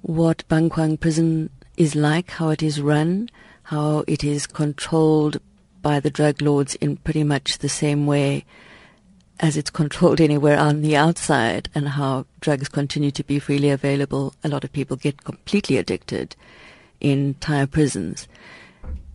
[0.00, 3.28] what Bang Kwang prison is like, how it is run,
[3.64, 5.40] how it is controlled
[5.82, 8.44] by the drug lords in pretty much the same way
[9.38, 14.34] as it's controlled anywhere on the outside, and how drugs continue to be freely available.
[14.42, 16.36] A lot of people get completely addicted
[17.00, 18.28] in Thai prisons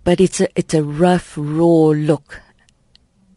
[0.06, 2.40] but it's a it's a rough, raw look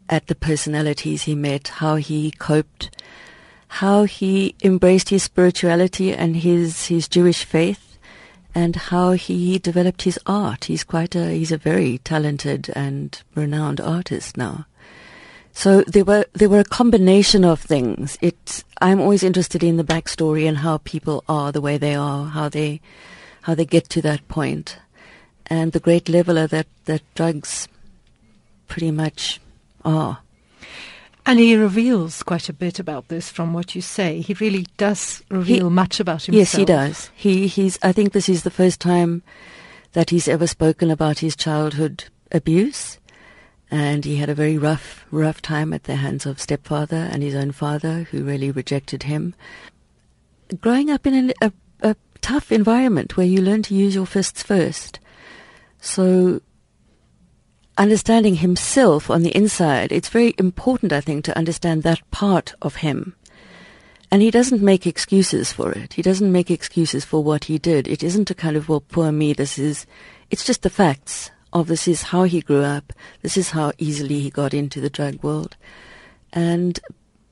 [0.07, 2.95] at the personalities he met, how he coped,
[3.67, 7.97] how he embraced his spirituality and his his Jewish faith,
[8.53, 10.65] and how he developed his art.
[10.65, 14.67] He's quite a he's a very talented and renowned artist now.
[15.51, 18.19] So there were there were a combination of things.
[18.21, 22.27] It's I'm always interested in the backstory and how people are the way they are,
[22.27, 22.79] how they
[23.41, 24.77] how they get to that point
[25.49, 27.67] and the great leveler that, that drugs
[28.67, 29.39] pretty much
[29.83, 30.19] are.
[31.25, 34.21] And he reveals quite a bit about this from what you say.
[34.21, 36.39] He really does reveal he, much about himself.
[36.39, 37.11] Yes, he does.
[37.15, 39.21] He he's I think this is the first time
[39.93, 42.99] that he's ever spoken about his childhood abuse.
[43.71, 47.35] And he had a very rough, rough time at the hands of stepfather and his
[47.35, 49.35] own father, who really rejected him.
[50.59, 54.99] Growing up in a, a tough environment where you learn to use your fists first,
[55.81, 56.41] so,
[57.77, 62.77] understanding himself on the inside, it's very important, I think, to understand that part of
[62.77, 63.15] him.
[64.11, 65.93] And he doesn't make excuses for it.
[65.93, 67.87] He doesn't make excuses for what he did.
[67.87, 69.85] It isn't a kind of, well, poor me, this is,
[70.31, 72.91] it's just the facts of this is how he grew up.
[73.21, 75.55] This is how easily he got into the drug world.
[76.33, 76.79] And,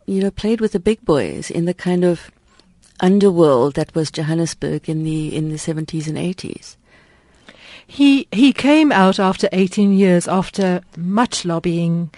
[0.06, 2.32] you know, played with the big boys in the kind of
[3.00, 6.78] underworld that was Johannesburg in the, in the 70s and 80s.
[7.88, 12.12] He he came out after 18 years after much lobbying,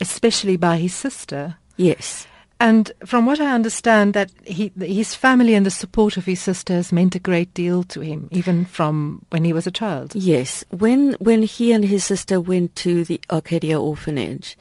[0.00, 1.56] especially by his sister.
[1.76, 2.26] Yes.
[2.60, 6.92] And from what I understand, that he, his family and the support of his sisters
[6.92, 10.14] meant a great deal to him, even from when he was a child.
[10.14, 14.56] Yes, when when he and his sister went to the Arcadia orphanage,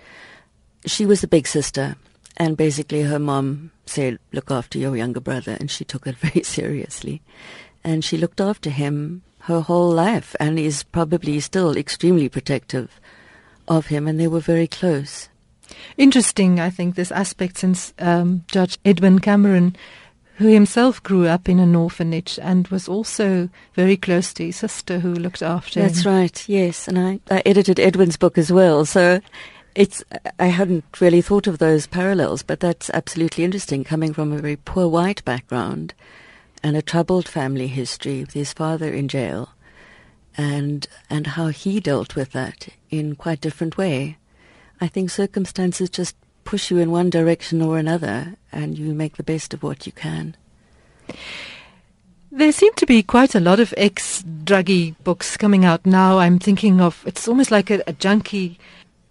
[0.88, 1.96] she was the big sister,
[2.38, 6.42] and basically her mom said, "Look after your younger brother," and she took it very
[6.44, 7.22] seriously,
[7.84, 13.00] and she looked after him her whole life and is probably still extremely protective
[13.68, 15.30] of him, and they were very close.
[15.98, 19.76] Interesting, I think, this aspect since um, Judge Edwin Cameron,
[20.36, 25.00] who himself grew up in an orphanage and was also very close to his sister
[25.00, 26.04] who looked after That's him.
[26.04, 26.88] That's right, yes.
[26.88, 29.22] And I, I edited Edwin's book as well, so
[29.76, 30.04] it's
[30.40, 34.58] I hadn't really thought of those parallels, but that's absolutely interesting, coming from a very
[34.58, 35.94] poor white background
[36.64, 39.50] and a troubled family history with his father in jail
[40.38, 44.18] and and how he dealt with that in quite a different way.
[44.80, 49.24] I think circumstances just push you in one direction or another and you make the
[49.24, 50.36] best of what you can.
[52.32, 56.18] There seem to be quite a lot of ex-druggy books coming out now.
[56.20, 58.58] I'm thinking of it's almost like a, a junkie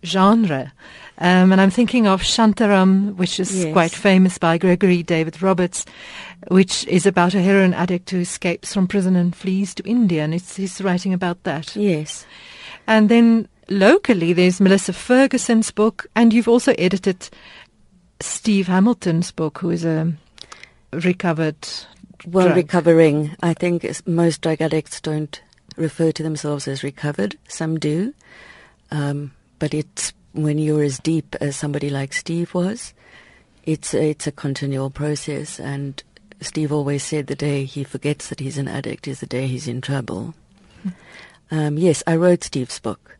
[0.04, 0.72] genre.
[1.18, 3.72] Um, and I'm thinking of Shantaram, which is yes.
[3.72, 5.84] quite famous by Gregory David Roberts,
[6.48, 10.24] which is about a heroin addict who escapes from prison and flees to India.
[10.24, 11.76] And it's, he's writing about that.
[11.76, 12.26] Yes.
[12.86, 17.28] And then locally, there's Melissa Ferguson's book, and you've also edited
[18.20, 20.12] Steve Hamilton's book, who is a
[20.92, 21.68] recovered.
[22.26, 22.56] Well, drug.
[22.56, 23.36] recovering.
[23.42, 25.40] I think most drug addicts don't
[25.76, 27.36] refer to themselves as recovered.
[27.48, 28.12] Some do.
[28.90, 32.92] Um, but it's when you're as deep as somebody like Steve was,
[33.64, 35.60] it's it's a continual process.
[35.60, 36.02] And
[36.40, 39.68] Steve always said the day he forgets that he's an addict is the day he's
[39.68, 40.34] in trouble.
[41.52, 43.18] Um, yes, I wrote Steve's book.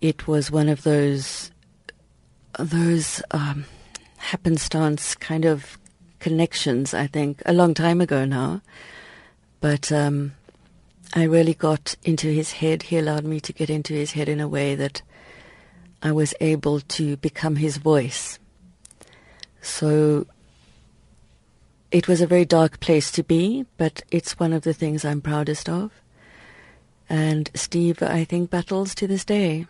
[0.00, 1.50] It was one of those
[2.58, 3.64] those um,
[4.18, 5.78] happenstance kind of
[6.18, 6.92] connections.
[6.92, 8.62] I think a long time ago now,
[9.60, 10.32] but um,
[11.14, 12.84] I really got into his head.
[12.84, 15.02] He allowed me to get into his head in a way that
[16.02, 18.38] I was able to become his voice.
[19.60, 20.26] So
[21.92, 25.20] it was a very dark place to be, but it's one of the things I'm
[25.20, 25.92] proudest of.
[27.08, 29.66] And Steve, I think, battles to this day.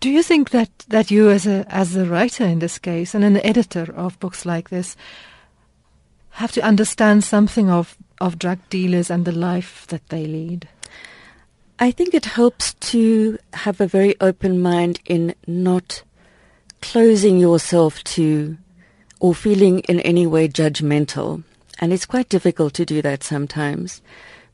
[0.00, 3.24] Do you think that, that you, as a as a writer in this case and
[3.24, 4.96] an editor of books like this,
[6.30, 10.68] have to understand something of, of drug dealers and the life that they lead?
[11.78, 16.02] I think it helps to have a very open mind in not
[16.80, 18.56] closing yourself to
[19.20, 21.42] or feeling in any way judgmental.
[21.78, 24.00] And it's quite difficult to do that sometimes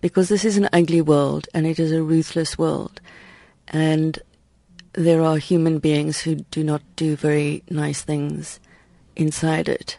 [0.00, 3.00] because this is an ugly world and it is a ruthless world.
[3.68, 4.18] And
[4.94, 8.58] there are human beings who do not do very nice things
[9.14, 9.98] inside it.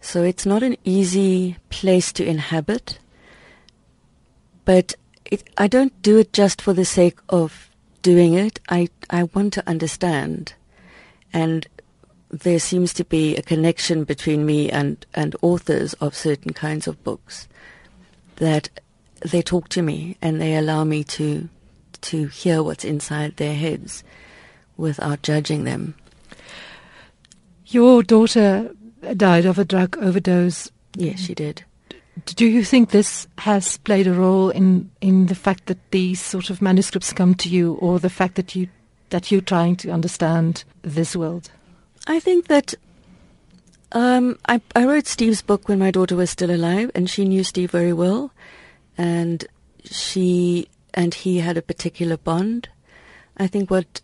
[0.00, 2.98] So it's not an easy place to inhabit.
[4.64, 4.96] But
[5.28, 7.70] it, I don't do it just for the sake of
[8.02, 8.60] doing it.
[8.68, 10.54] I, I want to understand.
[11.32, 11.66] And
[12.30, 17.02] there seems to be a connection between me and, and authors of certain kinds of
[17.04, 17.48] books
[18.36, 18.68] that
[19.20, 21.48] they talk to me and they allow me to
[22.00, 24.04] to hear what's inside their heads
[24.76, 25.96] without judging them.
[27.66, 28.72] Your daughter
[29.16, 30.70] died of a drug overdose.
[30.94, 31.64] Yes, she did.
[32.24, 36.50] Do you think this has played a role in, in the fact that these sort
[36.50, 38.68] of manuscripts come to you, or the fact that you
[39.10, 41.50] that you're trying to understand this world?
[42.06, 42.74] I think that
[43.92, 47.44] um, I, I wrote Steve's book when my daughter was still alive, and she knew
[47.44, 48.32] Steve very well,
[48.96, 49.46] and
[49.84, 52.68] she and he had a particular bond.
[53.36, 54.00] I think what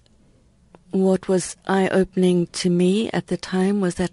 [0.91, 4.13] what was eye opening to me at the time was that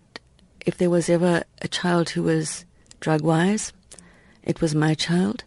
[0.66, 2.66] if there was ever a child who was
[3.02, 3.74] drug wise,
[4.44, 5.44] it was my child.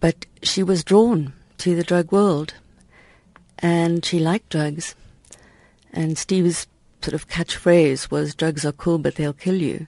[0.00, 2.54] But she was drawn to the drug world,
[3.58, 4.94] and she liked drugs.
[5.92, 6.66] And Steve's
[7.02, 9.86] sort of catchphrase was drugs are cool but they'll kill you.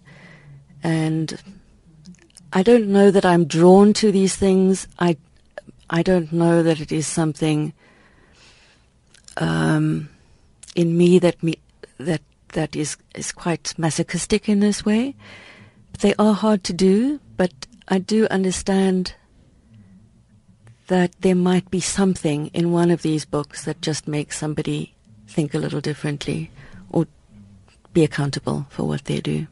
[0.83, 1.41] And
[2.53, 4.89] I don't know that I'm drawn to these things.
[4.99, 5.17] I
[5.89, 7.73] I don't know that it is something
[9.37, 10.09] um,
[10.75, 11.59] in me that me
[11.99, 12.23] that
[12.53, 15.15] that is is quite masochistic in this way.
[16.01, 17.53] They are hard to do, but
[17.89, 19.15] I do understand
[20.89, 24.95] that there might be something in one of these books that just makes somebody
[25.29, 26.51] think a little differently
[26.91, 27.07] or
[27.93, 29.47] be accountable for what they do.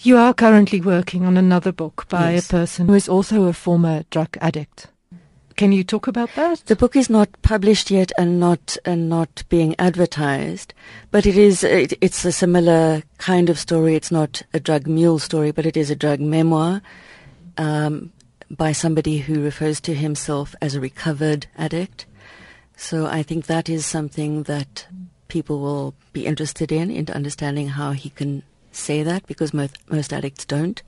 [0.00, 2.46] You are currently working on another book by Yes.
[2.46, 4.88] a person who is also a former drug addict.
[5.56, 6.62] Can you talk about that?
[6.66, 10.74] The book is not published yet and not and not being advertised,
[11.10, 13.94] but it is it, it's a similar kind of story.
[13.94, 16.82] It's not a drug mule story, but it is a drug memoir
[17.56, 18.12] um,
[18.50, 22.04] by somebody who refers to himself as a recovered addict.
[22.76, 24.86] So I think that is something that
[25.28, 28.42] people will be interested in, in understanding how he can
[28.72, 30.82] say that, because most most addicts don't.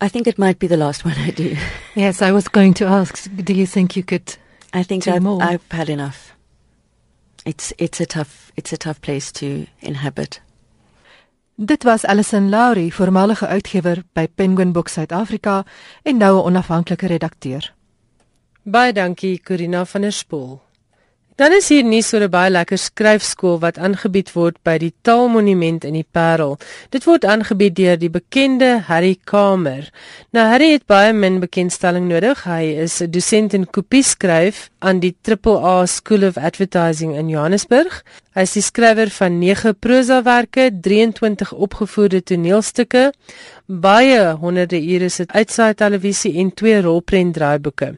[0.00, 1.56] I think it might be the last one I do.
[1.94, 3.28] Yes, I was going to ask.
[3.44, 4.36] Do you think you could?
[4.72, 5.42] I think Do I've, more.
[5.42, 6.34] I've had enough.
[7.44, 10.40] It's it's a tough it's a tough place to inhabit.
[11.56, 15.64] Dit was Alison Lowry, voormalige uitgewer by Penguin Books Suid-Afrika
[16.02, 17.74] en nou 'n onafhanklike redakteur.
[18.62, 20.63] Baie dankie Corina van der Spool.
[21.34, 25.82] Dan is hier nuus oor 'n baie lekker skryfskool wat aangebied word by die Taalmonument
[25.84, 26.58] in die Parel.
[26.94, 29.90] Dit word aangebied deur die bekende Harry Kamer.
[30.30, 32.44] Nou Harry het baie min bekendstelling nodig.
[32.44, 38.04] Hy is 'n dosent in kopie skryf aan die AAA School of Advertising in Johannesburg.
[38.34, 43.12] Hy is die skrywer van 9 prosawerke, 23 opgevoerde toneelstukke,
[43.66, 47.92] baie honderde ure se uitsaai televisie en twee rolprent draaiboeke.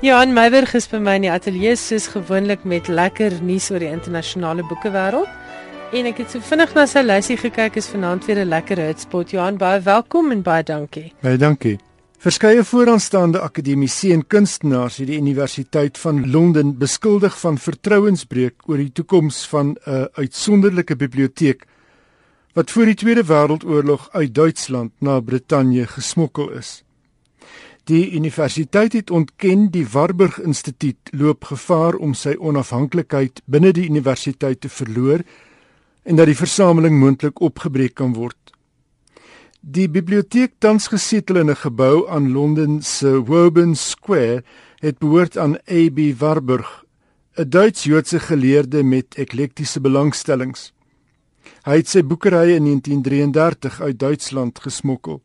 [0.00, 3.92] Johan Meiberg is by my in die ateljee soos gewoonlik met lekker nuus oor die
[3.92, 5.28] internasionale boekewêreld.
[5.88, 9.30] En ek het so vinnig na sy lysie gekyk is vanaand weer 'n lekker hotspot.
[9.30, 11.12] Johan, baie welkom en baie dankie.
[11.22, 11.78] Baie dankie.
[12.18, 18.92] Verskeie vooraanstaande akademici en kunstenaars het die Universiteit van Londen beskuldig van vertrouensbreuk oor die
[18.92, 21.64] toekoms van 'n uitsonderlike biblioteek
[22.52, 26.84] wat voor die Tweede Wêreldoorlog uit Duitsland na Brittanje gesmokkel is.
[27.84, 34.60] Die universiteit het ontken die Warburg Instituut loop gevaar om sy onafhanklikheid binne die universiteit
[34.60, 35.24] te verloor
[36.08, 38.38] en dat die versameling moontlik opgebreek kan word.
[39.60, 44.42] Die biblioteek tans gesetel in 'n gebou aan Londen se Woburn Square
[44.80, 46.84] het behoort aan AB Warburg,
[47.36, 50.72] 'n Duits-Joodse geleerde met eklektiese belangstellings.
[51.64, 55.22] Hy het sy boekery in 1933 uit Duitsland gesmokkel.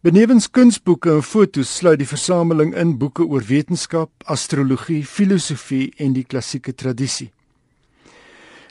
[0.00, 6.24] Benewens kunsboeke en fotos sluit die versameling in boeke oor wetenskap, astrologie, filosofie en die
[6.24, 7.30] klassieke tradisie.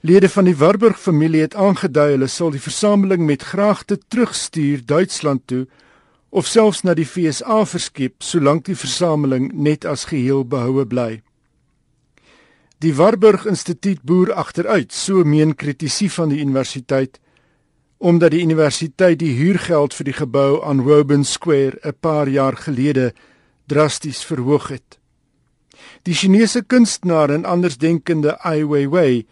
[0.01, 5.47] Lede van die Warburg familie het aangedui hulle sal die versameling met graagte terugstuur Duitsland
[5.49, 5.65] toe
[6.29, 11.21] of selfs na die FSA verskep solank die versameling net as geheel behoue bly.
[12.77, 17.17] Die Warburg Instituut boer agteruit, so meen kritisie van die universiteit,
[17.97, 23.13] omdat die universiteit die huurgeld vir die gebou aan Woburn Square 'n paar jaar gelede
[23.65, 24.99] drasties verhoog het.
[26.03, 29.25] Die Chinese kunstenaar en andersdenkende Ai Weiwei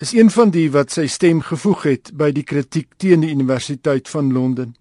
[0.00, 4.08] is een van die wat sy stem gevoeg het by die kritiek teen die Universiteit
[4.08, 4.72] van Londen.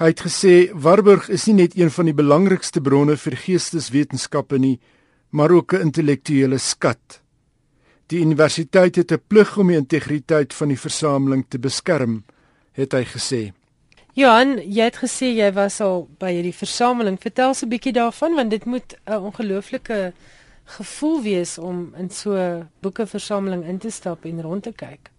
[0.00, 4.80] Hy het gesê Warburg is nie net een van die belangrikste bronne vir geesteswetenskappe nie,
[5.30, 7.22] maar ook 'n intellektuele skat.
[8.10, 12.24] Die universiteit het 'n plig om die integriteit van die versameling te beskerm,
[12.72, 13.52] het hy gesê.
[14.14, 17.18] Johan, jy het gesê jy was al by hierdie versameling.
[17.20, 20.12] Vertel ons 'n bietjie daarvan want dit moet 'n ongelooflike
[20.64, 25.10] gevoel wees om in so 'n boekeversameling in te stap en rond te kyk.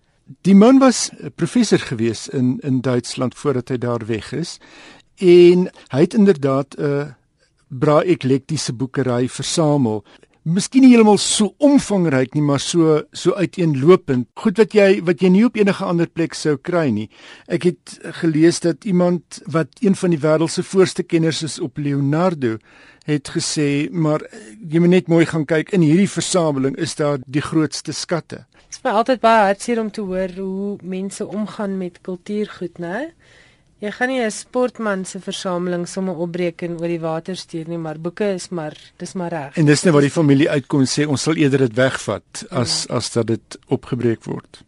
[0.41, 4.59] Die man was 'n professor gewees in in Duitsland voordat hy daar weg is
[5.15, 7.15] en hy het inderdaad 'n
[7.67, 10.03] braai eklektiese boekery versamel.
[10.45, 14.27] Miskien nie heeltemal so omvangryk nie, maar so so uiteenlopend.
[14.37, 17.07] Goed wat jy wat jy nie op enige ander plek sou kry nie.
[17.49, 21.81] Ek het gelees dat iemand wat een van die wêreld se voorste kenners is op
[21.81, 22.59] Leonardo
[23.09, 24.21] het gesê, maar
[24.61, 28.43] jy moet net mooi gaan kyk in hierdie versameling is daar die grootste skatte.
[28.69, 33.07] Dit is altyd baie hartseer om te hoor hoe mense omgaan met kultuurgoed, né?
[33.84, 37.78] Jy gaan nie 'n sportman se versameling sommer opbreek en oor die water stuur nie,
[37.78, 39.57] maar boeke is maar dis maar reg.
[39.57, 42.88] En dis net wat die familie uitkom en sê ons sal eerder dit wegvat as
[42.89, 44.63] as dat dit opgebreek word.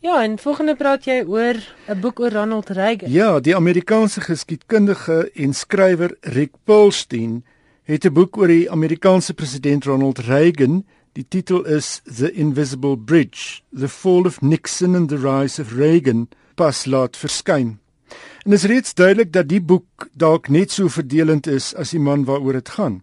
[0.00, 1.56] Ja, en volgende praat jy oor
[1.88, 3.10] 'n boek oor Ronald Reagan.
[3.10, 7.44] Ja, die Amerikaanse geskiedkundige en skrywer Rick Perlstein
[7.82, 10.84] het 'n boek oor die Amerikaanse president Ronald Reagan.
[11.12, 16.28] Die titel is The Invisible Bridge: The Fall of Nixon and the Rise of Reagan,
[16.54, 17.78] pas laat verskyn.
[18.46, 21.98] En dit is reeds duidelik dat die boek dalk net so verdelend is as die
[21.98, 23.00] man waaroor dit gaan.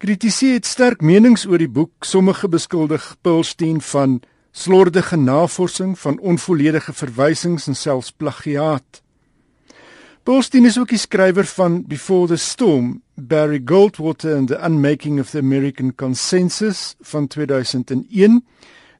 [0.00, 2.08] Kritici het sterk menings oor die boek.
[2.08, 9.02] Sommige beskuldig Perlstein van slordige navorsing van onvolledige verwysings en selfs plagiaat.
[10.24, 15.30] Bolstein is ook die skrywer van Before the Storm, Barry Goldwater and the Unmaking of
[15.30, 18.40] the American Consensus van 2001,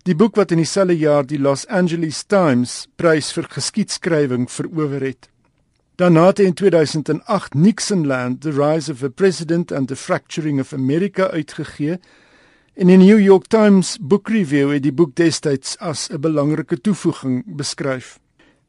[0.04, 5.30] die boek wat in dieselfde jaar die Los Angeles Times prys vir geskiedskrywing verower het.
[5.96, 10.72] Daarna het hy in 2008 Nixonland: The Rise of a President and the Fracturing of
[10.72, 11.98] America uitgegee
[12.74, 17.44] In die New York Times Book Review het die boek destyds as 'n belangrike toevoeging
[17.46, 18.18] beskryf.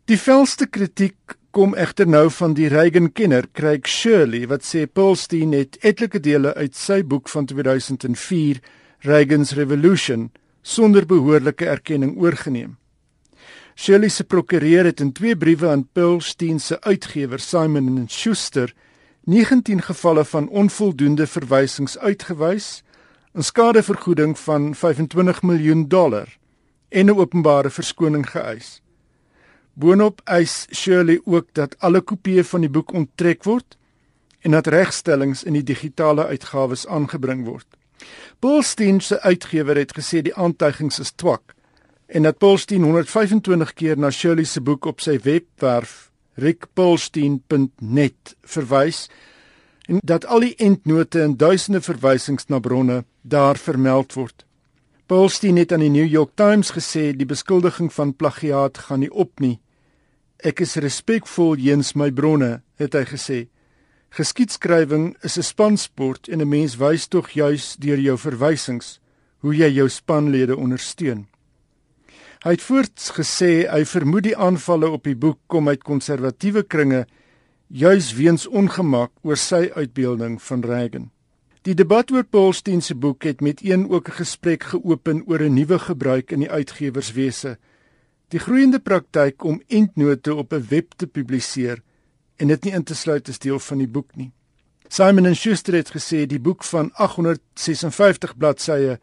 [0.05, 5.77] Die velste kritiek kom egter nou van die Reagan-kenner Craig Shirley wat sê Paulstein het
[5.81, 8.59] etlike dele uit sy boek van 2004
[8.99, 10.29] Reagan's Revolution
[10.65, 12.77] sonder behoorlike erkenning oorgeneem.
[13.75, 18.73] Shirley se prokureur het in twee briewe aan Paulstein se uitgewer Simon & Schuster
[19.25, 22.83] 19 gevalle van onvoldoende verwysings uitgewys
[23.35, 26.37] 'n skadevergoeding van 25 miljoen dollar
[26.89, 28.81] en 'n openbare verskoning geëis.
[29.73, 33.77] Boonop eis Shirley ook dat alle kopieë van die boek onttrek word
[34.39, 37.67] en dat regstellings in die digitale uitgawes aangebring word.
[38.39, 41.55] Paulstein se uitgewer het gesê die aantuigings is twak
[42.07, 49.07] en dat Paulstein 125 keer na Shirley se boek op sy webwerf rickpaulstein.net verwys
[49.87, 54.45] en dat al die endnote en duisende verwysings na bronne daar vermeld word.
[55.05, 59.39] Paulstein het aan die New York Times gesê die beskuldiging van plagiaat gaan nie op
[59.39, 59.59] nie.
[60.41, 63.39] Ek is respekvol teenoor my bronne, het hy gesê.
[64.15, 68.99] Geskiedskrywing is 'n spansport en 'n mens wys tog juis deur jou verwysings
[69.39, 71.27] hoe jy jou spanlede ondersteun.
[72.43, 77.07] Hy het voorts gesê hy vermoed die aanvalle op die boek kom uit konservatiewe kringe
[77.67, 81.11] juis weens ongemak oor sy uitbeelding van Reagan.
[81.61, 85.53] Die debat oor Paulstein se boek het met een ook 'n gesprek geopen oor 'n
[85.53, 87.57] nuwe gebruik in die uitgewerswese.
[88.29, 91.81] Die groeiende praktyk om endnote op 'n web te publiseer
[92.37, 94.31] en dit nie in te sluit as deel van die boek nie.
[94.87, 98.99] Simon & Schuster het gesê die boek van 856 bladsye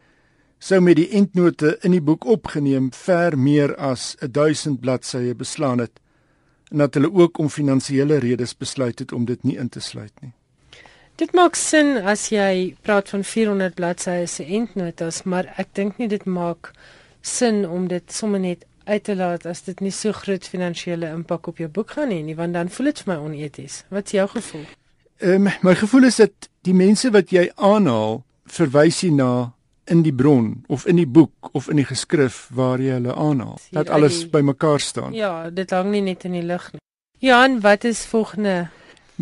[0.62, 5.99] sou met die endnote in die boek opgeneem ver meer as 1000 bladsye beslaan het
[6.70, 10.12] en dat hulle ook om finansiële redes besluit het om dit nie in te sluit
[10.22, 10.33] nie.
[11.20, 16.09] Dit maak sin as jy praat van 400 bladsye se endnotas, maar ek dink nie
[16.09, 16.72] dit maak
[17.20, 21.47] sin om dit sommer net uit te laat as dit nie so groot finansiële impak
[21.47, 23.83] op jou boek gaan hê nie, want dan voel dit vir my oneties.
[23.89, 24.68] Wat is jou gevoel?
[25.22, 29.53] Ehm um, my gevoel is dat die mense wat jy aanhaal, verwys jy na
[29.85, 33.59] in die bron of in die boek of in die geskrif waar jy hulle aanhaal.
[33.70, 35.12] Dat alles bymekaar staan.
[35.12, 36.80] Ja, dit hang nie net in die lug nie.
[37.22, 38.68] Jan, wat is volgende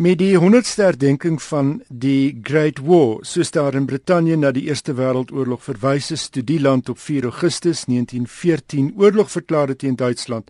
[0.01, 4.95] Met die 100ste herdenking van die Great War, soos daar in Brittanje na die Eerste
[4.97, 10.49] Wêreldoorlog verwys is, toe die land op 4 Augustus 1914 oorlog verklaar het teen Duitsland,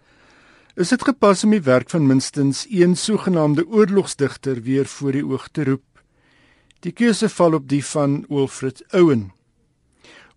[0.80, 5.50] is dit gepas om die werk van minstens een sogenaamde oorlogsdigter weer voor die oog
[5.52, 6.04] te roep.
[6.80, 9.34] Die keuse val op die van Wilfred Owen.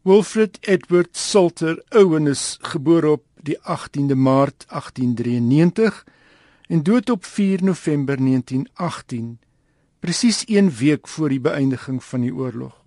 [0.02, 6.02] Wilfred Edward Salter Owen is gebore op die 18de Maart 1893
[6.66, 9.38] en dood op 4 November 1918,
[10.00, 12.84] presies 1 week voor die beëindiging van die oorlog.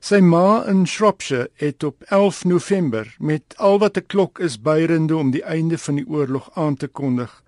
[0.00, 5.16] Sy ma in Shropshire het op 11 November met al wat 'n klok is byrende
[5.16, 7.42] om die einde van die oorlog aan te kondig,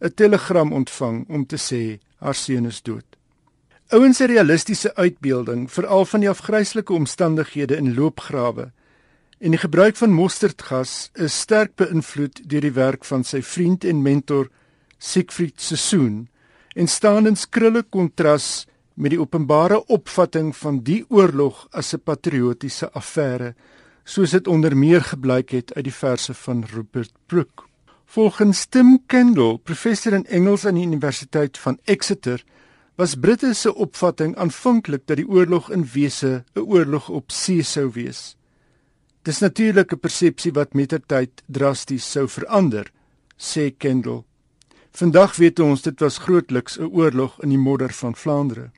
[0.00, 3.04] 'n telegram ontvang om te sê haar seun is dood.
[3.88, 8.72] Ouens se realistiese uitbeelding, veral van die afgryslike omstandighede in loopgrawe
[9.38, 14.02] en die gebruik van mosterdgas, is sterk beïnvloed deur die werk van sy vriend en
[14.02, 14.50] mentor
[14.98, 16.28] Siegfried Sassoon
[16.74, 22.90] en staan in skrille kontras met die openbare opvatting van die oorlog as 'n patriotiese
[22.92, 23.54] affære
[24.04, 27.64] soos dit onder meer gebleik het uit die verse van Rupert Brooke.
[28.04, 32.44] Volgens Tim Kendall, professor in Engels aan die Universiteit van Exeter,
[32.96, 37.90] was Britte se opvatting aanvanklik dat die oorlog in wese 'n oorlog op see sou
[37.92, 38.36] wees.
[39.22, 42.90] Dis natuurlik 'n persepsie wat met tyd drasties sou verander,
[43.36, 44.24] sê Kendall.
[44.92, 48.70] Vandag weet ons dit was grootliks 'n oorlog in die modder van Vlaandere.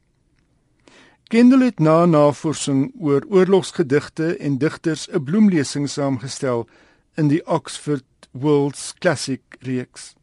[1.29, 6.69] Kendall het na navorsing oor oorlogsgedigte en digters 'n bloemlesing saamgestel
[7.15, 10.15] in die Oxford World's Classic reeks.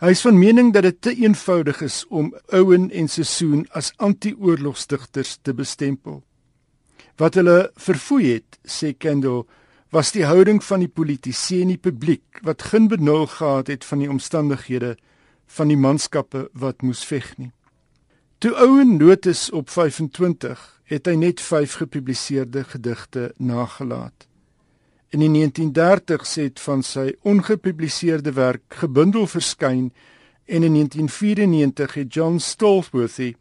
[0.00, 5.38] Hy is van mening dat dit te eenvoudig is om Owen en Sessoen as anti-oorlogsdigters
[5.42, 6.22] te bestempel.
[7.16, 9.44] Wat hulle verfoei het, sê Kendall,
[9.94, 14.00] was die houding van die politici en die publiek wat geen benul gehad het van
[14.02, 14.96] die omstandighede
[15.46, 17.52] van die manskappe wat moes veg nie.
[18.42, 24.26] Toe Owen notas op 25 het hy net 5 gepubliseerde gedigte nagelaat.
[25.14, 29.92] In die 1930s het van sy ongepubliseerde werk gebundel verskyn
[30.50, 33.36] en in 1994 het John Stolworthy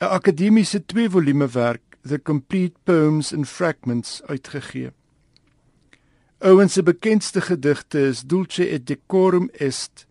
[0.00, 4.90] 'n akademiese twee volume werk The Complete Poems and Fragments uitgegee.
[6.44, 10.06] Owen se bekendste gedigte is Dulce et Decorum Est,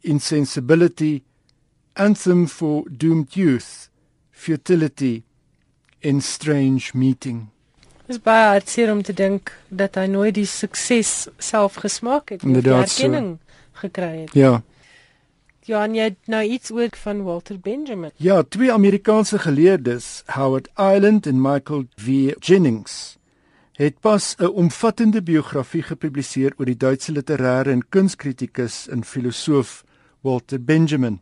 [0.00, 1.22] Insensibility,
[1.92, 3.88] Anthem for Doomed Youth,
[4.30, 5.22] Futility
[6.00, 7.46] in Strange Meeting.
[8.06, 12.42] Dit is baie hartseer om te dink dat hy nooit die sukses self gesmaak het
[12.42, 13.62] nie, die erkenning so.
[13.84, 14.34] gekry het.
[14.34, 14.56] Ja.
[15.70, 18.10] Johan, jy het nou iets oor van Walter Benjamin.
[18.18, 22.34] Ja, twee Amerikaanse geleerdes, Howard Island en Michael V.
[22.42, 23.19] Jennings,
[23.84, 29.84] het pas 'n omvattende biografie gepubliseer oor die Duitse literêre en kunskritikus en filosoof
[30.20, 31.20] Walter Benjamin.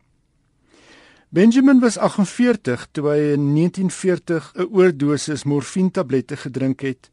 [1.28, 7.10] Benjamin was 48 toe hy in 1940 'n oordosis morfientablette gedrink het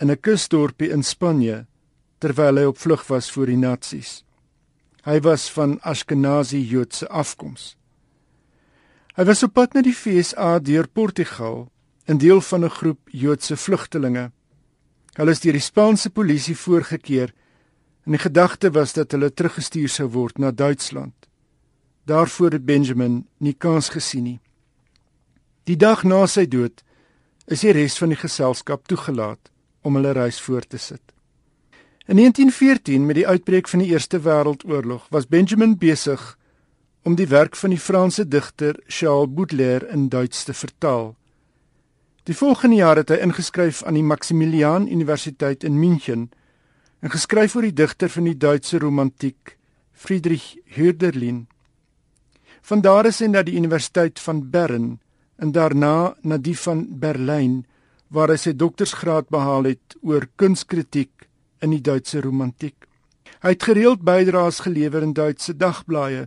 [0.00, 1.66] in 'n kusdorpie in Spanje
[2.18, 4.24] terwyl hy op vlug was voor die nasies.
[5.02, 7.76] Hy was van Ashkenazi Joodse afkoms.
[9.14, 11.70] Hy was op pad na die FSA deur Portugal,
[12.06, 14.30] 'n deel van 'n groep Joodse vlugtelinge.
[15.18, 17.32] Hulle is deur die Spaanse polisie voorgekeer
[18.06, 21.14] en die gedagte was dat hulle teruggestuur sou word na Duitsland.
[22.06, 24.38] Daarvoor het Benjamin nie kans gesien nie.
[25.66, 26.84] Die dag na sy dood
[27.50, 29.50] is die res van die geselskap toegelaat
[29.82, 31.02] om hulle reis voort te sit.
[32.06, 36.38] In 1914 met die uitbreek van die Eerste Wêreldoorlog was Benjamin besig
[37.02, 41.16] om die werk van die Franse digter Charles Baudelaire in Duits te vertaal.
[42.28, 46.26] Die volgende jaar het hy ingeskryf aan die Maximilian Universiteit in München
[47.00, 49.54] en geskryf oor die digter van die Duitse romantiek
[49.96, 51.46] Friedrich Hölderlin.
[52.68, 54.90] Van daar is hy na die Universiteit van Bern
[55.40, 57.62] en daarna na die van Berlyn
[58.12, 61.30] waar hy sy doktorsgraad behaal het oor kunskritiek
[61.64, 62.76] in die Duitse romantiek.
[63.40, 66.26] Hy het gereeld bydraes gelewer in Duitse dagblaaie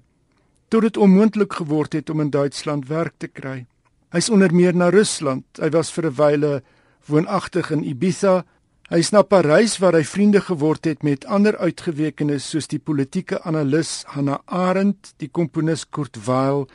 [0.74, 3.68] tot dit onmoontlik geword het om in Duitsland werk te kry.
[4.12, 5.46] Hy's onder meer na Rusland.
[5.60, 6.64] Hy was vir 'n wyle
[7.08, 8.44] woonagtig in Ibiza
[8.92, 13.38] Hy is na Parys waar hy vriende geword het met ander uitgewekenes soos die politieke
[13.48, 16.66] analis Hannah Arendt, die komponis Kurt Weill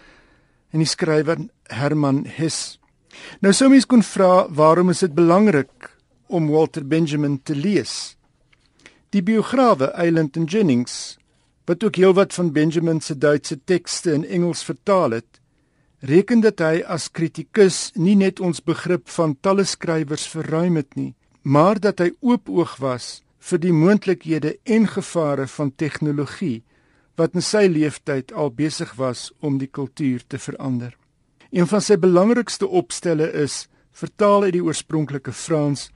[0.72, 2.78] en die skrywer Herman Hesse.
[3.44, 5.90] Nou sou mens kon vra, waarom is dit belangrik
[6.32, 8.16] om Walter Benjamin te lees?
[9.12, 11.18] Die biograwe Eiland en Jennings,
[11.68, 15.36] wat ook heelwat van Benjamin se Duitse tekste in Engels vertaal het,
[16.00, 21.14] reken dat hy as kritikus nie net ons begrip van talle skrywers verruim het nie,
[21.42, 26.62] maar dat hy oopoog was vir die moontlikhede en gevare van tegnologie
[27.16, 30.92] wat in sy lewenstyd al besig was om die kultuur te verander.
[31.50, 33.66] Een van sy belangrikste opstelle is
[33.96, 35.88] vertaal uit die oorspronklike Frans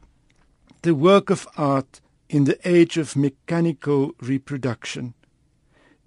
[0.80, 5.12] The Work of Art in the Age of Mechanical Reproduction.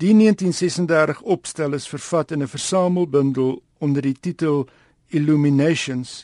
[0.02, 4.68] Die 1936 opstel is vervat in 'n versamelbundel onder die titel
[5.08, 6.24] Illuminations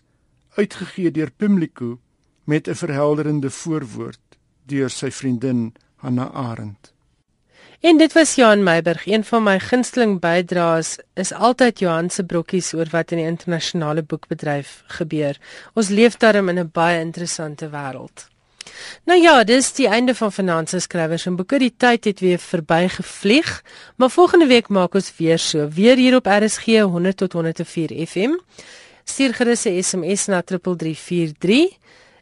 [0.56, 2.00] uitgegee deur Pimlico
[2.44, 4.20] met 'n verhelderende voorwoord
[4.66, 6.94] deur sy vriendin Hanna Arend.
[7.80, 12.74] En dit was Johan Meiburg, een van my gunsteling bydraes is altyd Johan se brokkies
[12.74, 15.40] oor wat in die internasionale boekbedryf gebeur.
[15.74, 18.28] Ons leef daarin in 'n baie interessante wêreld.
[19.06, 21.60] Nou ja, dis die einde van Finansies skrywers en boeke.
[21.60, 23.64] Die tyd het weer verbygevlieg,
[23.96, 28.38] maar volgende week maak ons weer so, weer hier op RSG 100 tot 104 FM.
[29.04, 31.78] Stuur gerus 'n SMS na 3343